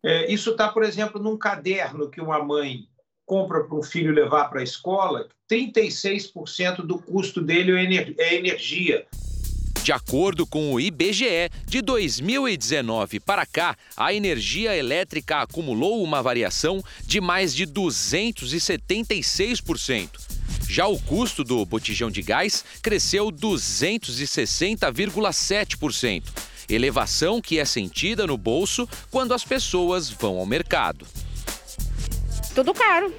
É, 0.02 0.32
isso 0.32 0.50
está, 0.50 0.68
por 0.68 0.82
exemplo, 0.82 1.22
num 1.22 1.37
caderno 1.37 2.10
que 2.10 2.20
uma 2.20 2.42
mãe 2.42 2.88
compra 3.26 3.64
para 3.64 3.76
um 3.76 3.82
filho 3.82 4.12
levar 4.12 4.48
para 4.48 4.60
a 4.60 4.64
escola, 4.64 5.28
36% 5.50 6.76
do 6.76 6.98
custo 6.98 7.40
dele 7.40 7.72
é 8.18 8.34
energia. 8.34 9.06
De 9.85 9.92
acordo 9.92 10.44
com 10.47 10.73
o 10.73 10.81
IBGE, 10.81 11.51
de 11.66 11.83
2019 11.83 13.20
para 13.20 13.44
cá, 13.44 13.77
a 13.94 14.14
energia 14.14 14.75
elétrica 14.75 15.42
acumulou 15.42 16.03
uma 16.03 16.23
variação 16.23 16.83
de 17.03 17.20
mais 17.20 17.55
de 17.55 17.66
276%. 17.66 20.09
Já 20.66 20.87
o 20.87 20.99
custo 20.99 21.44
do 21.44 21.66
botijão 21.66 22.11
de 22.11 22.23
gás 22.23 22.64
cresceu 22.81 23.31
260,7%, 23.31 26.23
elevação 26.66 27.42
que 27.42 27.59
é 27.59 27.66
sentida 27.66 28.27
no 28.27 28.38
bolso 28.38 28.88
quando 29.11 29.35
as 29.35 29.44
pessoas 29.44 30.09
vão 30.09 30.38
ao 30.38 30.47
mercado. 30.47 31.07
Tudo 32.55 32.73
caro. 32.73 33.12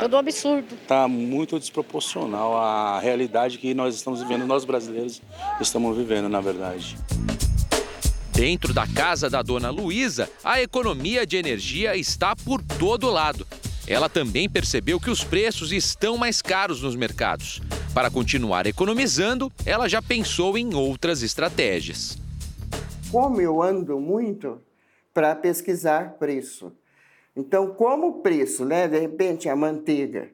Todo 0.00 0.16
absurdo. 0.16 0.74
Está 0.74 1.06
muito 1.08 1.58
desproporcional 1.58 2.56
à 2.56 2.98
realidade 3.00 3.58
que 3.58 3.74
nós 3.74 3.94
estamos 3.94 4.20
vivendo, 4.22 4.46
nós 4.46 4.64
brasileiros 4.64 5.20
estamos 5.60 5.96
vivendo, 5.96 6.28
na 6.28 6.40
verdade. 6.40 6.96
Dentro 8.32 8.74
da 8.74 8.86
casa 8.86 9.30
da 9.30 9.42
dona 9.42 9.70
Luísa, 9.70 10.28
a 10.42 10.60
economia 10.60 11.24
de 11.24 11.36
energia 11.36 11.96
está 11.96 12.34
por 12.34 12.60
todo 12.62 13.08
lado. 13.08 13.46
Ela 13.86 14.08
também 14.08 14.48
percebeu 14.48 14.98
que 14.98 15.10
os 15.10 15.22
preços 15.22 15.70
estão 15.70 16.16
mais 16.16 16.42
caros 16.42 16.82
nos 16.82 16.96
mercados. 16.96 17.60
Para 17.94 18.10
continuar 18.10 18.66
economizando, 18.66 19.52
ela 19.64 19.88
já 19.88 20.02
pensou 20.02 20.58
em 20.58 20.74
outras 20.74 21.22
estratégias. 21.22 22.18
Como 23.12 23.40
eu 23.40 23.62
ando 23.62 24.00
muito 24.00 24.60
para 25.12 25.36
pesquisar 25.36 26.14
preço, 26.18 26.72
então, 27.36 27.74
como 27.74 28.08
o 28.08 28.22
preço, 28.22 28.64
né? 28.64 28.86
De 28.86 28.98
repente, 28.98 29.48
a 29.48 29.56
manteiga. 29.56 30.30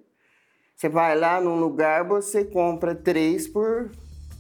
Você 0.77 0.89
vai 0.89 1.17
lá 1.17 1.41
num 1.41 1.59
lugar, 1.59 2.05
você 2.05 2.45
compra 2.45 2.95
três 2.95 3.47
por 3.47 3.91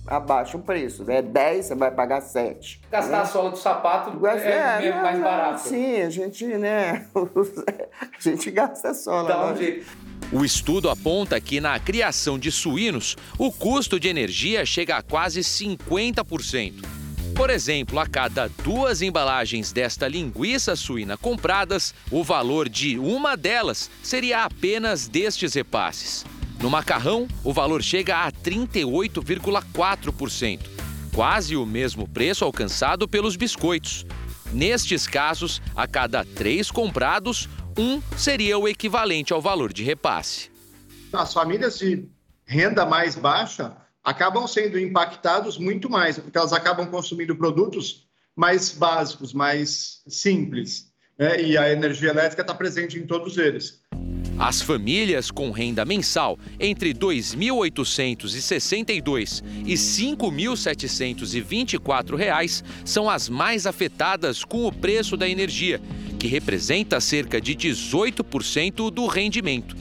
abaixo 0.06 0.56
o 0.58 0.62
preço. 0.62 1.02
É 1.02 1.20
né? 1.20 1.22
10, 1.22 1.66
você 1.66 1.74
vai 1.74 1.90
pagar 1.90 2.20
7. 2.20 2.80
Gastar 2.90 3.10
né? 3.10 3.22
a 3.22 3.26
sola 3.26 3.50
do 3.50 3.58
sapato 3.58 4.26
é, 4.26 4.86
é 4.86 5.02
mais 5.02 5.20
barato. 5.20 5.60
Sim, 5.60 6.02
a 6.02 6.10
gente, 6.10 6.46
né? 6.46 7.06
a 7.14 8.20
gente 8.20 8.50
gasta 8.50 8.90
a 8.90 8.94
sola. 8.94 9.28
Dá 9.28 9.52
um 9.52 9.56
jeito. 9.56 9.86
O 10.32 10.44
estudo 10.44 10.88
aponta 10.88 11.40
que 11.40 11.60
na 11.60 11.78
criação 11.78 12.38
de 12.38 12.52
suínos, 12.52 13.16
o 13.38 13.50
custo 13.50 13.98
de 13.98 14.08
energia 14.08 14.64
chega 14.64 14.96
a 14.96 15.02
quase 15.02 15.40
50%. 15.40 16.99
Por 17.34 17.50
exemplo, 17.50 17.98
a 17.98 18.06
cada 18.06 18.48
duas 18.62 19.02
embalagens 19.02 19.72
desta 19.72 20.06
linguiça 20.06 20.76
suína 20.76 21.16
compradas, 21.16 21.92
o 22.10 22.22
valor 22.22 22.68
de 22.68 22.98
uma 22.98 23.34
delas 23.36 23.90
seria 24.02 24.44
apenas 24.44 25.08
destes 25.08 25.54
repasses. 25.54 26.26
No 26.60 26.68
macarrão, 26.68 27.26
o 27.42 27.50
valor 27.52 27.82
chega 27.82 28.18
a 28.18 28.30
38,4%, 28.30 30.60
quase 31.14 31.56
o 31.56 31.64
mesmo 31.64 32.06
preço 32.06 32.44
alcançado 32.44 33.08
pelos 33.08 33.36
biscoitos. 33.36 34.04
Nestes 34.52 35.06
casos, 35.06 35.62
a 35.74 35.86
cada 35.86 36.22
três 36.24 36.70
comprados, 36.70 37.48
um 37.78 38.02
seria 38.16 38.58
o 38.58 38.68
equivalente 38.68 39.32
ao 39.32 39.40
valor 39.40 39.72
de 39.72 39.82
repasse. 39.82 40.50
As 41.12 41.32
famílias 41.32 41.78
de 41.78 42.04
renda 42.44 42.84
mais 42.84 43.16
baixa 43.16 43.76
acabam 44.04 44.46
sendo 44.46 44.78
impactados 44.78 45.58
muito 45.58 45.90
mais, 45.90 46.16
porque 46.18 46.38
elas 46.38 46.52
acabam 46.52 46.88
consumindo 46.90 47.34
produtos 47.36 48.06
mais 48.34 48.72
básicos, 48.72 49.32
mais 49.32 50.02
simples. 50.08 50.90
Né? 51.18 51.42
E 51.42 51.58
a 51.58 51.70
energia 51.70 52.10
elétrica 52.10 52.42
está 52.42 52.54
presente 52.54 52.98
em 52.98 53.06
todos 53.06 53.36
eles. 53.36 53.80
As 54.38 54.62
famílias 54.62 55.30
com 55.30 55.50
renda 55.50 55.84
mensal 55.84 56.38
entre 56.58 56.88
R$ 56.88 56.94
2.862 56.94 59.44
e 59.66 59.72
R$ 59.72 59.76
5.724 59.76 62.64
são 62.82 63.10
as 63.10 63.28
mais 63.28 63.66
afetadas 63.66 64.42
com 64.42 64.66
o 64.66 64.72
preço 64.72 65.14
da 65.14 65.28
energia, 65.28 65.78
que 66.18 66.26
representa 66.26 66.98
cerca 67.02 67.38
de 67.38 67.54
18% 67.54 68.90
do 68.90 69.06
rendimento. 69.06 69.76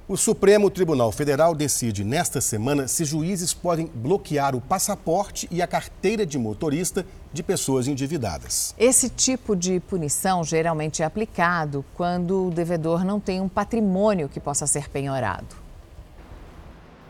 O 0.08 0.16
Supremo 0.16 0.70
Tribunal 0.70 1.12
Federal 1.12 1.54
decide 1.54 2.02
nesta 2.02 2.40
semana 2.40 2.88
se 2.88 3.04
juízes 3.04 3.52
podem 3.52 3.90
bloquear 3.94 4.56
o 4.56 4.60
passaporte 4.60 5.46
e 5.50 5.60
a 5.60 5.66
carteira 5.66 6.24
de 6.24 6.38
motorista 6.38 7.04
de 7.30 7.42
pessoas 7.42 7.86
endividadas. 7.86 8.74
Esse 8.78 9.10
tipo 9.10 9.54
de 9.54 9.80
punição 9.80 10.42
geralmente 10.42 11.02
é 11.02 11.04
aplicado 11.04 11.84
quando 11.92 12.46
o 12.46 12.50
devedor 12.50 13.04
não 13.04 13.20
tem 13.20 13.38
um 13.38 13.50
patrimônio 13.50 14.30
que 14.30 14.40
possa 14.40 14.66
ser 14.66 14.88
penhorado. 14.88 15.54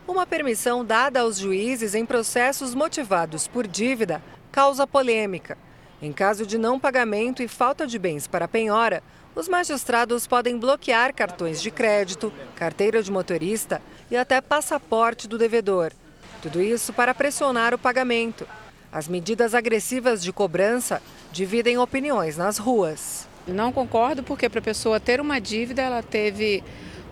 Uma 0.08 0.26
permissão 0.26 0.84
dada 0.84 1.20
aos 1.20 1.38
juízes 1.38 1.94
em 1.94 2.04
processos 2.04 2.74
motivados 2.74 3.46
por 3.46 3.64
dívida 3.64 4.20
causa 4.50 4.88
polêmica. 4.88 5.56
Em 6.00 6.12
caso 6.12 6.46
de 6.46 6.56
não 6.56 6.78
pagamento 6.78 7.42
e 7.42 7.48
falta 7.48 7.86
de 7.86 7.98
bens 7.98 8.26
para 8.28 8.46
penhora, 8.46 9.02
os 9.34 9.48
magistrados 9.48 10.26
podem 10.26 10.56
bloquear 10.56 11.12
cartões 11.12 11.60
de 11.60 11.70
crédito, 11.70 12.32
carteira 12.54 13.02
de 13.02 13.10
motorista 13.10 13.82
e 14.10 14.16
até 14.16 14.40
passaporte 14.40 15.26
do 15.26 15.36
devedor. 15.36 15.92
Tudo 16.40 16.62
isso 16.62 16.92
para 16.92 17.14
pressionar 17.14 17.74
o 17.74 17.78
pagamento. 17.78 18.46
As 18.92 19.08
medidas 19.08 19.54
agressivas 19.54 20.22
de 20.22 20.32
cobrança 20.32 21.02
dividem 21.32 21.78
opiniões 21.78 22.36
nas 22.36 22.58
ruas. 22.58 23.26
Não 23.46 23.72
concordo 23.72 24.22
porque 24.22 24.48
para 24.48 24.60
a 24.60 24.62
pessoa 24.62 25.00
ter 25.00 25.20
uma 25.20 25.40
dívida, 25.40 25.82
ela 25.82 26.02
teve 26.02 26.62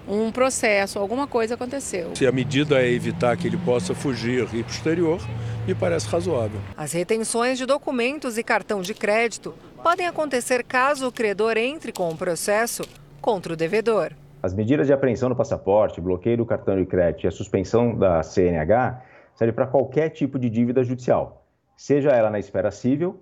um 0.08 0.30
processo, 0.30 0.98
alguma 0.98 1.26
coisa 1.26 1.54
aconteceu. 1.54 2.14
Se 2.14 2.26
a 2.26 2.32
medida 2.32 2.80
é 2.80 2.90
evitar 2.90 3.36
que 3.36 3.46
ele 3.46 3.56
possa 3.56 3.94
fugir 3.94 4.48
e 4.52 4.58
ir 4.58 4.64
para 4.64 4.70
o 4.70 4.74
exterior, 4.74 5.20
me 5.66 5.74
parece 5.74 6.06
razoável. 6.08 6.60
As 6.76 6.92
retenções 6.92 7.58
de 7.58 7.66
documentos 7.66 8.38
e 8.38 8.42
cartão 8.42 8.80
de 8.80 8.94
crédito 8.94 9.54
podem 9.82 10.06
acontecer 10.06 10.62
caso 10.62 11.08
o 11.08 11.12
credor 11.12 11.56
entre 11.56 11.92
com 11.92 12.08
um 12.08 12.16
processo 12.16 12.84
contra 13.20 13.52
o 13.52 13.56
devedor. 13.56 14.12
As 14.42 14.54
medidas 14.54 14.86
de 14.86 14.92
apreensão 14.92 15.28
do 15.28 15.34
passaporte, 15.34 16.00
bloqueio 16.00 16.36
do 16.36 16.46
cartão 16.46 16.76
de 16.76 16.86
crédito 16.86 17.24
e 17.24 17.28
a 17.28 17.32
suspensão 17.32 17.96
da 17.96 18.22
CNH 18.22 19.02
servem 19.34 19.54
para 19.54 19.66
qualquer 19.66 20.10
tipo 20.10 20.38
de 20.38 20.48
dívida 20.48 20.84
judicial, 20.84 21.44
seja 21.76 22.10
ela 22.10 22.30
na 22.30 22.38
esfera 22.38 22.70
civil 22.70 23.20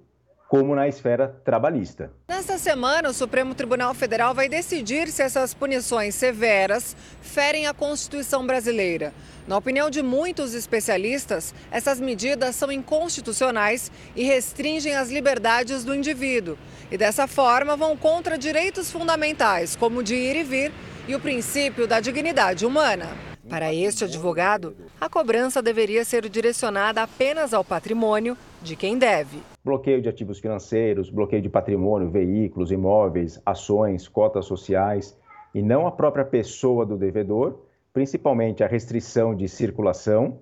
como 0.54 0.76
na 0.76 0.86
esfera 0.86 1.34
trabalhista. 1.44 2.12
Nesta 2.28 2.58
semana, 2.58 3.08
o 3.08 3.12
Supremo 3.12 3.56
Tribunal 3.56 3.92
Federal 3.92 4.32
vai 4.32 4.48
decidir 4.48 5.08
se 5.08 5.20
essas 5.20 5.52
punições 5.52 6.14
severas 6.14 6.96
ferem 7.20 7.66
a 7.66 7.74
Constituição 7.74 8.46
brasileira. 8.46 9.12
Na 9.48 9.56
opinião 9.56 9.90
de 9.90 10.00
muitos 10.00 10.54
especialistas, 10.54 11.52
essas 11.72 11.98
medidas 11.98 12.54
são 12.54 12.70
inconstitucionais 12.70 13.90
e 14.14 14.22
restringem 14.22 14.94
as 14.94 15.10
liberdades 15.10 15.82
do 15.82 15.92
indivíduo. 15.92 16.56
E 16.88 16.96
dessa 16.96 17.26
forma 17.26 17.76
vão 17.76 17.96
contra 17.96 18.38
direitos 18.38 18.92
fundamentais, 18.92 19.74
como 19.74 19.98
o 19.98 20.04
de 20.04 20.14
ir 20.14 20.36
e 20.36 20.44
vir 20.44 20.72
e 21.08 21.16
o 21.16 21.20
princípio 21.20 21.88
da 21.88 21.98
dignidade 21.98 22.64
humana. 22.64 23.33
Para 23.48 23.74
este 23.74 24.04
advogado, 24.04 24.74
a 25.00 25.08
cobrança 25.08 25.60
deveria 25.60 26.04
ser 26.04 26.28
direcionada 26.28 27.02
apenas 27.02 27.52
ao 27.52 27.62
patrimônio 27.62 28.36
de 28.62 28.74
quem 28.74 28.98
deve. 28.98 29.42
Bloqueio 29.62 30.00
de 30.00 30.08
ativos 30.08 30.38
financeiros, 30.38 31.10
bloqueio 31.10 31.42
de 31.42 31.50
patrimônio, 31.50 32.10
veículos, 32.10 32.72
imóveis, 32.72 33.40
ações, 33.44 34.08
cotas 34.08 34.46
sociais 34.46 35.16
e 35.54 35.62
não 35.62 35.86
a 35.86 35.92
própria 35.92 36.24
pessoa 36.24 36.86
do 36.86 36.96
devedor, 36.96 37.60
principalmente 37.92 38.64
a 38.64 38.66
restrição 38.66 39.34
de 39.34 39.48
circulação, 39.48 40.40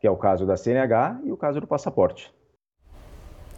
que 0.00 0.06
é 0.06 0.10
o 0.10 0.16
caso 0.16 0.44
da 0.44 0.56
CNH 0.56 1.20
e 1.24 1.32
o 1.32 1.36
caso 1.36 1.60
do 1.60 1.66
passaporte. 1.66 2.32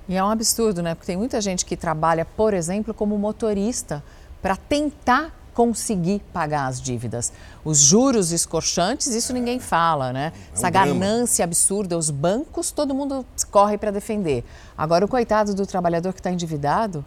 E 0.09 0.17
é 0.17 0.23
um 0.23 0.29
absurdo, 0.29 0.83
né? 0.83 0.95
Porque 0.95 1.07
tem 1.07 1.17
muita 1.17 1.41
gente 1.41 1.65
que 1.65 1.77
trabalha, 1.77 2.25
por 2.25 2.53
exemplo, 2.53 2.93
como 2.93 3.17
motorista 3.17 4.03
para 4.43 4.57
tentar 4.57 5.42
conseguir 5.55 6.21
pagar 6.33 6.67
as 6.67 6.81
dívidas. 6.81 7.33
Os 7.65 7.79
juros 7.79 8.33
escorchantes, 8.33 9.09
isso 9.09 9.33
ninguém 9.33 9.59
fala, 9.59 10.13
né? 10.13 10.33
É 10.35 10.51
um 10.51 10.55
Essa 10.55 10.71
ganância 10.71 11.45
absurda, 11.45 11.97
os 11.97 12.11
bancos, 12.11 12.71
todo 12.71 12.95
mundo 12.95 13.25
corre 13.51 13.77
para 13.79 13.91
defender. 13.91 14.45
Agora, 14.77 15.05
o 15.05 15.09
coitado 15.09 15.55
do 15.55 15.67
trabalhador 15.67 16.13
que 16.13 16.21
está 16.21 16.31
endividado. 16.31 17.05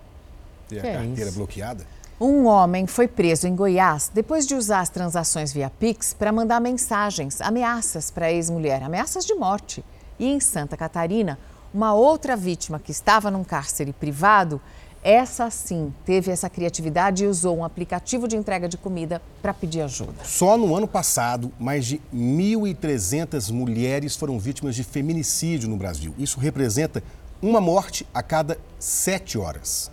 E 0.72 0.80
a 0.80 0.86
é 0.86 0.94
carteira 0.94 1.30
isso? 1.30 1.38
bloqueada? 1.38 1.86
Um 2.20 2.46
homem 2.46 2.88
foi 2.88 3.10
preso 3.10 3.46
em 3.46 3.54
Goiás 3.54 4.10
depois 4.14 4.48
de 4.48 4.56
usar 4.56 4.80
as 4.80 4.90
transações 4.90 5.52
via 5.52 5.70
Pix 5.70 6.14
para 6.14 6.32
mandar 6.32 6.62
mensagens, 6.62 7.42
ameaças 7.42 8.10
para 8.10 8.28
a 8.28 8.32
ex-mulher, 8.32 8.82
ameaças 8.82 9.26
de 9.26 9.36
morte. 9.36 9.84
E 10.18 10.28
em 10.28 10.40
Santa 10.40 10.78
Catarina, 10.78 11.38
uma 11.74 11.94
outra 11.94 12.38
vítima 12.38 12.80
que 12.80 12.92
estava 12.92 13.30
num 13.30 13.44
cárcere 13.44 13.92
privado 13.92 14.62
essa 15.06 15.52
sim 15.52 15.94
teve 16.04 16.32
essa 16.32 16.50
criatividade 16.50 17.24
e 17.24 17.28
usou 17.28 17.58
um 17.58 17.64
aplicativo 17.64 18.28
de 18.28 18.36
entrega 18.36 18.68
de 18.68 18.76
comida 18.76 19.22
para 19.40 19.54
pedir 19.54 19.82
ajuda. 19.82 20.24
Só 20.24 20.58
no 20.58 20.76
ano 20.76 20.88
passado, 20.88 21.54
mais 21.60 21.86
de 21.86 22.02
1.300 22.12 23.52
mulheres 23.52 24.16
foram 24.16 24.40
vítimas 24.40 24.76
de 24.76 24.84
feminicídio 24.84 25.70
no 25.70 25.78
Brasil. 25.78 26.16
Isso 26.18 26.40
representa 26.40 27.04
uma 27.40 27.62
morte 27.62 28.08
a 28.12 28.24
cada 28.24 28.58
sete 28.80 29.38
horas. 29.38 29.92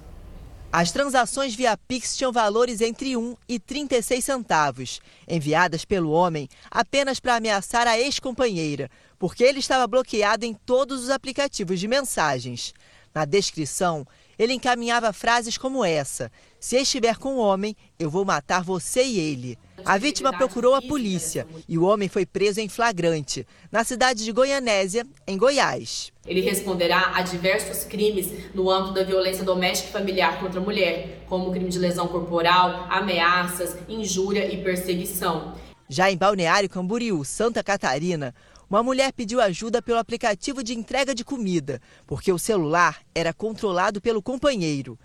As 0.72 0.90
transações 0.90 1.55
via 1.55 1.77
Pix 1.77 2.16
tinham 2.16 2.33
valores 2.33 2.81
entre 2.81 3.14
1 3.14 3.37
e 3.46 3.59
36 3.59 4.25
centavos, 4.25 5.03
enviadas 5.29 5.85
pelo 5.85 6.11
homem 6.11 6.48
apenas 6.70 7.20
para 7.20 7.37
ameaçar 7.37 7.87
a 7.87 7.98
ex-companheira, 7.98 8.88
porque 9.18 9.44
ele 9.44 9.59
estava 9.59 9.87
bloqueado 9.87 10.46
em 10.46 10.55
todos 10.55 11.03
os 11.03 11.11
aplicativos 11.11 11.79
de 11.79 11.87
mensagens. 11.87 12.72
Na 13.14 13.27
descrição, 13.27 14.07
ele 14.38 14.53
encaminhava 14.53 15.12
frases 15.12 15.59
como 15.59 15.85
essa: 15.85 16.31
Se 16.59 16.77
estiver 16.77 17.16
com 17.16 17.35
o 17.35 17.38
homem, 17.38 17.77
eu 17.99 18.11
vou 18.11 18.25
matar 18.25 18.62
você 18.62 19.05
e 19.05 19.18
ele. 19.18 19.59
A 19.85 19.99
vítima 19.99 20.33
procurou 20.33 20.75
a 20.75 20.83
polícia 20.83 21.47
e 21.68 21.77
o 21.77 21.85
homem 21.85 22.09
foi 22.09 22.25
preso 22.25 22.61
em 22.61 22.68
flagrante, 22.68 23.47
na 23.71 23.83
cidade 23.83 24.25
de 24.25 24.31
Goianésia, 24.31 25.05
em 25.27 25.37
Goiás. 25.37 26.12
Ele 26.25 26.40
responderá 26.40 27.12
a 27.16 27.23
diversos 27.23 27.85
crimes 27.85 28.55
no 28.55 28.71
âmbito 28.71 28.95
da 28.95 29.03
violência 29.03 29.45
doméstica 29.45 29.88
e 29.88 29.92
familiar 29.92 30.38
contra 30.38 30.61
a 30.61 30.62
mulher, 30.62 31.25
como 31.29 31.51
crime 31.51 31.68
de 31.68 31.81
lesão 31.81 32.07
corporal, 32.07 32.87
ameaças, 32.88 33.77
injúria 33.88 34.53
e 34.53 34.62
perseguição. 34.62 35.55
Já 35.88 36.11
em 36.11 36.16
Balneário 36.16 36.71
Camboriú, 36.71 37.25
Santa 37.25 37.62
Catarina, 37.62 38.35
uma 38.72 38.82
mulher 38.82 39.12
pediu 39.12 39.38
ajuda 39.38 39.82
pelo 39.82 39.98
aplicativo 39.98 40.64
de 40.64 40.72
entrega 40.72 41.14
de 41.14 41.22
comida, 41.22 41.78
porque 42.06 42.32
o 42.32 42.38
celular 42.38 43.02
era 43.14 43.30
controlado 43.30 44.00
pelo 44.00 44.22
companheiro. 44.22 44.98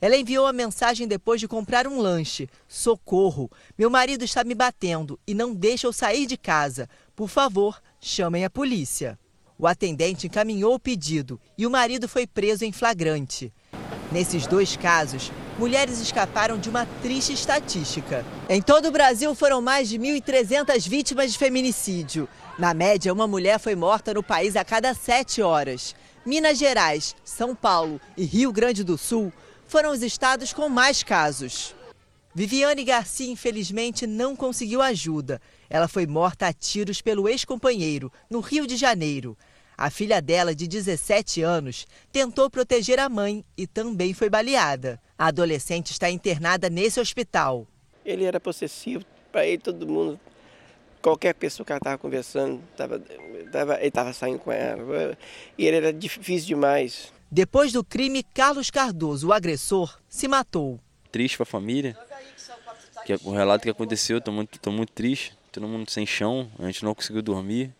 Ela 0.00 0.16
enviou 0.16 0.46
a 0.46 0.54
mensagem 0.54 1.06
depois 1.06 1.38
de 1.38 1.46
comprar 1.46 1.86
um 1.86 2.00
lanche. 2.00 2.48
Socorro! 2.66 3.50
Meu 3.76 3.90
marido 3.90 4.24
está 4.24 4.42
me 4.42 4.54
batendo 4.54 5.20
e 5.26 5.34
não 5.34 5.54
deixa 5.54 5.86
eu 5.86 5.92
sair 5.92 6.24
de 6.24 6.38
casa. 6.38 6.88
Por 7.14 7.28
favor, 7.28 7.78
chamem 8.00 8.46
a 8.46 8.48
polícia. 8.48 9.18
O 9.58 9.66
atendente 9.66 10.26
encaminhou 10.26 10.72
o 10.72 10.80
pedido 10.80 11.38
e 11.58 11.66
o 11.66 11.70
marido 11.70 12.08
foi 12.08 12.26
preso 12.26 12.64
em 12.64 12.72
flagrante. 12.72 13.52
Nesses 14.10 14.46
dois 14.46 14.76
casos, 14.76 15.30
mulheres 15.58 16.00
escaparam 16.00 16.58
de 16.58 16.70
uma 16.70 16.86
triste 17.02 17.34
estatística. 17.34 18.24
Em 18.48 18.62
todo 18.62 18.88
o 18.88 18.90
Brasil 18.90 19.34
foram 19.34 19.60
mais 19.60 19.90
de 19.90 19.98
1.300 19.98 20.88
vítimas 20.88 21.30
de 21.30 21.38
feminicídio. 21.38 22.26
Na 22.60 22.74
média, 22.74 23.10
uma 23.10 23.26
mulher 23.26 23.58
foi 23.58 23.74
morta 23.74 24.12
no 24.12 24.22
país 24.22 24.54
a 24.54 24.62
cada 24.62 24.92
sete 24.92 25.40
horas. 25.40 25.94
Minas 26.26 26.58
Gerais, 26.58 27.16
São 27.24 27.54
Paulo 27.54 27.98
e 28.18 28.22
Rio 28.22 28.52
Grande 28.52 28.84
do 28.84 28.98
Sul 28.98 29.32
foram 29.66 29.92
os 29.92 30.02
estados 30.02 30.52
com 30.52 30.68
mais 30.68 31.02
casos. 31.02 31.74
Viviane 32.34 32.84
Garcia, 32.84 33.32
infelizmente, 33.32 34.06
não 34.06 34.36
conseguiu 34.36 34.82
ajuda. 34.82 35.40
Ela 35.70 35.88
foi 35.88 36.06
morta 36.06 36.48
a 36.48 36.52
tiros 36.52 37.00
pelo 37.00 37.30
ex-companheiro, 37.30 38.12
no 38.28 38.40
Rio 38.40 38.66
de 38.66 38.76
Janeiro. 38.76 39.38
A 39.74 39.88
filha 39.88 40.20
dela, 40.20 40.54
de 40.54 40.68
17 40.68 41.40
anos, 41.40 41.86
tentou 42.12 42.50
proteger 42.50 43.00
a 43.00 43.08
mãe 43.08 43.42
e 43.56 43.66
também 43.66 44.12
foi 44.12 44.28
baleada. 44.28 45.00
A 45.16 45.28
adolescente 45.28 45.92
está 45.92 46.10
internada 46.10 46.68
nesse 46.68 47.00
hospital. 47.00 47.66
Ele 48.04 48.24
era 48.24 48.38
possessivo, 48.38 49.02
para 49.32 49.46
ele 49.46 49.62
todo 49.62 49.88
mundo, 49.88 50.20
qualquer 51.02 51.34
pessoa 51.34 51.64
que 51.64 51.72
ela 51.72 51.78
estava 51.78 51.98
conversando, 51.98 52.60
tava, 52.76 53.02
tava, 53.50 53.76
ele 53.76 53.88
estava 53.88 54.12
saindo 54.12 54.38
com 54.38 54.52
ela. 54.52 55.16
E 55.56 55.66
ele 55.66 55.76
era 55.76 55.92
difícil 55.92 56.48
demais. 56.48 57.12
Depois 57.30 57.72
do 57.72 57.84
crime, 57.84 58.22
Carlos 58.22 58.70
Cardoso, 58.70 59.28
o 59.28 59.32
agressor, 59.32 59.98
se 60.08 60.26
matou. 60.26 60.80
Triste 61.12 61.36
para 61.36 61.44
a 61.44 61.46
família, 61.46 61.96
que 63.04 63.14
o 63.24 63.32
relato 63.32 63.62
que 63.62 63.70
aconteceu, 63.70 64.18
estou 64.18 64.34
muito, 64.34 64.58
tô 64.58 64.70
muito 64.70 64.92
triste, 64.92 65.36
todo 65.52 65.66
mundo 65.66 65.90
sem 65.90 66.06
chão, 66.06 66.50
a 66.58 66.66
gente 66.66 66.84
não 66.84 66.94
conseguiu 66.94 67.22
dormir. 67.22 67.72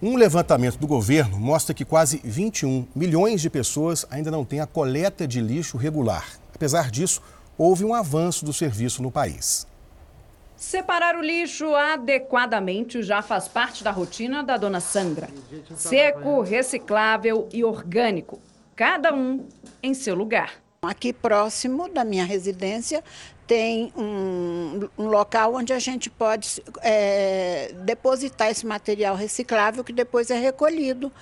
Um 0.00 0.16
levantamento 0.16 0.76
do 0.76 0.86
governo 0.86 1.38
mostra 1.38 1.74
que 1.74 1.84
quase 1.84 2.20
21 2.22 2.86
milhões 2.94 3.40
de 3.40 3.48
pessoas 3.48 4.04
ainda 4.10 4.30
não 4.30 4.44
têm 4.44 4.60
a 4.60 4.66
coleta 4.66 5.26
de 5.26 5.40
lixo 5.40 5.78
regular. 5.78 6.38
Apesar 6.54 6.90
disso, 6.90 7.22
houve 7.56 7.82
um 7.82 7.94
avanço 7.94 8.44
do 8.44 8.52
serviço 8.52 9.02
no 9.02 9.10
país. 9.10 9.66
Separar 10.56 11.16
o 11.16 11.20
lixo 11.20 11.74
adequadamente 11.74 13.02
já 13.02 13.20
faz 13.20 13.46
parte 13.46 13.84
da 13.84 13.90
rotina 13.90 14.42
da 14.42 14.56
dona 14.56 14.80
Sandra. 14.80 15.28
Seco, 15.76 16.40
reciclável 16.40 17.46
e 17.52 17.62
orgânico, 17.62 18.40
cada 18.74 19.12
um 19.12 19.46
em 19.82 19.92
seu 19.92 20.14
lugar. 20.14 20.54
Aqui 20.82 21.12
próximo 21.12 21.88
da 21.88 22.04
minha 22.04 22.24
residência 22.24 23.04
tem 23.46 23.92
um, 23.96 24.88
um 24.98 25.06
local 25.08 25.54
onde 25.54 25.72
a 25.72 25.78
gente 25.78 26.08
pode 26.08 26.62
é, 26.82 27.72
depositar 27.84 28.50
esse 28.50 28.66
material 28.66 29.14
reciclável 29.14 29.84
que 29.84 29.92
depois 29.92 30.30
é 30.30 30.38
recolhido 30.38 31.12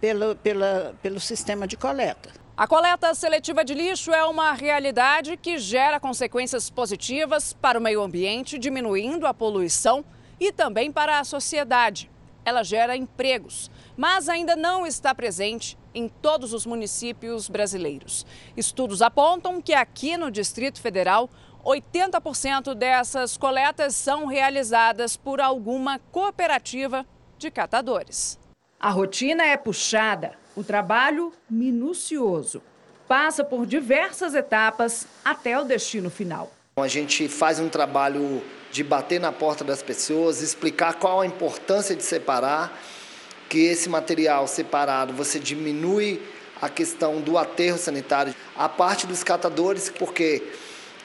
pelo, 0.00 0.36
pela, 0.36 0.94
pelo 1.00 1.18
sistema 1.18 1.66
de 1.66 1.76
coleta. 1.76 2.41
A 2.62 2.66
coleta 2.68 3.12
seletiva 3.12 3.64
de 3.64 3.74
lixo 3.74 4.12
é 4.12 4.24
uma 4.24 4.52
realidade 4.52 5.36
que 5.36 5.58
gera 5.58 5.98
consequências 5.98 6.70
positivas 6.70 7.52
para 7.52 7.76
o 7.76 7.82
meio 7.82 8.00
ambiente, 8.00 8.56
diminuindo 8.56 9.26
a 9.26 9.34
poluição 9.34 10.04
e 10.38 10.52
também 10.52 10.92
para 10.92 11.18
a 11.18 11.24
sociedade. 11.24 12.08
Ela 12.44 12.62
gera 12.62 12.96
empregos, 12.96 13.68
mas 13.96 14.28
ainda 14.28 14.54
não 14.54 14.86
está 14.86 15.12
presente 15.12 15.76
em 15.92 16.06
todos 16.08 16.52
os 16.52 16.64
municípios 16.64 17.48
brasileiros. 17.48 18.24
Estudos 18.56 19.02
apontam 19.02 19.60
que 19.60 19.74
aqui 19.74 20.16
no 20.16 20.30
Distrito 20.30 20.80
Federal, 20.80 21.28
80% 21.64 22.74
dessas 22.74 23.36
coletas 23.36 23.96
são 23.96 24.26
realizadas 24.26 25.16
por 25.16 25.40
alguma 25.40 25.98
cooperativa 26.12 27.04
de 27.36 27.50
catadores. 27.50 28.38
A 28.78 28.90
rotina 28.90 29.42
é 29.42 29.56
puxada, 29.56 30.40
o 30.56 30.62
trabalho 30.62 31.32
minucioso. 31.48 32.62
Passa 33.08 33.44
por 33.44 33.66
diversas 33.66 34.34
etapas 34.34 35.06
até 35.24 35.58
o 35.58 35.64
destino 35.64 36.10
final. 36.10 36.52
A 36.76 36.88
gente 36.88 37.28
faz 37.28 37.58
um 37.58 37.68
trabalho 37.68 38.42
de 38.70 38.82
bater 38.82 39.20
na 39.20 39.30
porta 39.30 39.62
das 39.62 39.82
pessoas, 39.82 40.40
explicar 40.40 40.94
qual 40.94 41.20
a 41.20 41.26
importância 41.26 41.94
de 41.94 42.02
separar, 42.02 42.80
que 43.48 43.58
esse 43.58 43.88
material 43.88 44.46
separado 44.46 45.12
você 45.12 45.38
diminui 45.38 46.22
a 46.60 46.68
questão 46.68 47.20
do 47.20 47.36
aterro 47.36 47.76
sanitário, 47.76 48.34
a 48.56 48.68
parte 48.68 49.06
dos 49.06 49.22
catadores, 49.22 49.90
porque 49.90 50.42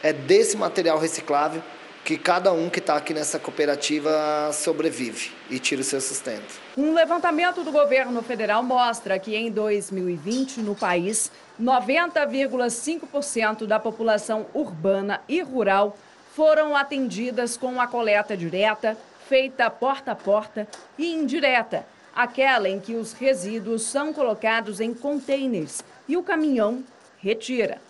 é 0.01 0.13
desse 0.13 0.55
material 0.55 0.97
reciclável 0.99 1.62
que 2.08 2.17
cada 2.17 2.52
um 2.54 2.70
que 2.70 2.80
está 2.80 2.96
aqui 2.96 3.13
nessa 3.13 3.38
cooperativa 3.38 4.50
sobrevive 4.54 5.34
e 5.50 5.60
tira 5.60 5.82
o 5.82 5.84
seu 5.84 6.00
sustento. 6.00 6.58
Um 6.78 6.93
levantamento 6.93 7.65
do 7.65 7.72
governo 7.74 8.22
federal 8.22 8.63
mostra 8.63 9.20
que 9.20 9.36
em 9.36 9.52
2020, 9.52 10.62
no 10.62 10.74
país, 10.74 11.30
90,5% 11.62 13.67
da 13.67 13.78
população 13.78 14.46
urbana 14.54 15.20
e 15.28 15.41
rural 15.41 15.98
foram 16.34 16.78
atendidas 16.78 17.58
com 17.58 17.82
a 17.82 17.88
coleta 17.88 18.38
direta, 18.38 18.98
feita 19.28 19.70
porta 19.70 20.13
a 20.13 20.15
porta, 20.15 20.65
e 20.98 21.13
indireta, 21.13 21.86
aquela 22.15 22.70
em 22.70 22.80
que 22.80 22.96
os 22.96 23.12
resíduos 23.12 23.82
são 23.82 24.13
colocados 24.13 24.80
em 24.80 24.93
containers 24.93 25.84
e 26.08 26.15
o 26.15 26.24
caminhão 26.24 26.86
retira. 27.17 27.82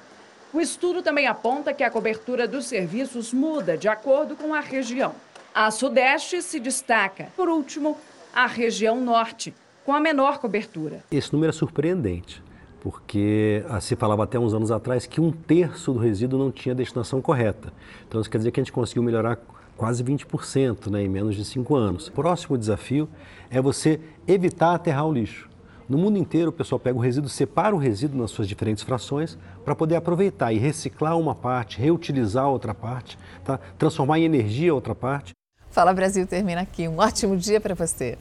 O 0.53 0.61
estudo 0.61 1.01
também 1.03 1.27
aponta 1.27 1.75
que 1.75 1.85
a 1.85 1.91
cobertura 1.91 2.49
dos 2.49 2.65
serviços 2.65 3.35
muda 3.35 3.77
de 3.77 3.87
acordo 3.87 4.35
com 4.35 4.55
a 4.55 4.61
região. 4.61 5.15
A 5.55 5.71
Sudeste 5.71 6.41
se 6.43 6.59
destaca. 6.59 7.29
Por 7.37 7.51
último, 7.51 7.99
a 8.35 8.47
região 8.47 8.99
Norte, 9.01 9.55
com 9.85 9.93
a 9.93 10.01
menor 10.01 10.39
cobertura. 10.39 11.05
Esse 11.11 11.33
número 11.33 11.51
é 11.51 11.53
surpreendente, 11.53 12.43
porque 12.81 13.63
ah, 13.69 13.81
se 13.81 13.95
falava 13.95 14.25
até 14.25 14.39
uns 14.39 14.55
anos 14.55 14.71
atrás 14.71 15.05
que 15.07 15.21
um 15.21 15.31
terço 15.31 15.93
do 15.93 15.99
resíduo 15.99 16.39
não 16.39 16.51
tinha 16.51 16.75
destinação 16.75 17.21
correta. 17.21 17.71
Então, 18.09 18.19
isso 18.21 18.31
quer 18.31 18.39
dizer 18.39 18.51
que 18.51 18.61
a 18.61 18.63
gente 18.63 18.73
conseguiu 18.73 19.03
melhorar 19.03 19.39
quase 19.81 20.05
20% 20.05 20.91
né, 20.91 21.05
em 21.05 21.09
menos 21.09 21.35
de 21.35 21.43
cinco 21.43 21.75
anos. 21.75 22.09
O 22.09 22.13
próximo 22.13 22.59
desafio 22.59 23.09
é 23.51 23.63
você 23.63 23.99
evitar 24.29 24.75
aterrar 24.75 25.07
o 25.07 25.13
lixo. 25.13 25.49
No 25.89 25.97
mundo 25.97 26.19
inteiro, 26.19 26.51
o 26.51 26.53
pessoal 26.53 26.79
pega 26.79 26.99
o 26.99 27.01
resíduo, 27.01 27.31
separa 27.31 27.75
o 27.75 27.79
resíduo 27.79 28.21
nas 28.21 28.31
suas 28.31 28.47
diferentes 28.47 28.85
frações 28.85 29.39
para 29.65 29.75
poder 29.75 29.97
aproveitar 29.97 30.53
e 30.53 30.59
reciclar 30.59 31.19
uma 31.19 31.35
parte, 31.35 31.81
reutilizar 31.81 32.47
outra 32.47 32.75
parte, 32.75 33.19
tá? 33.43 33.59
transformar 33.79 34.19
em 34.19 34.25
energia 34.25 34.75
outra 34.75 34.95
parte. 34.95 35.33
Fala 35.71 35.95
Brasil 35.95 36.27
termina 36.27 36.61
aqui. 36.61 36.87
Um 36.87 36.99
ótimo 36.99 37.35
dia 37.35 37.59
para 37.59 37.75
você. 37.75 38.19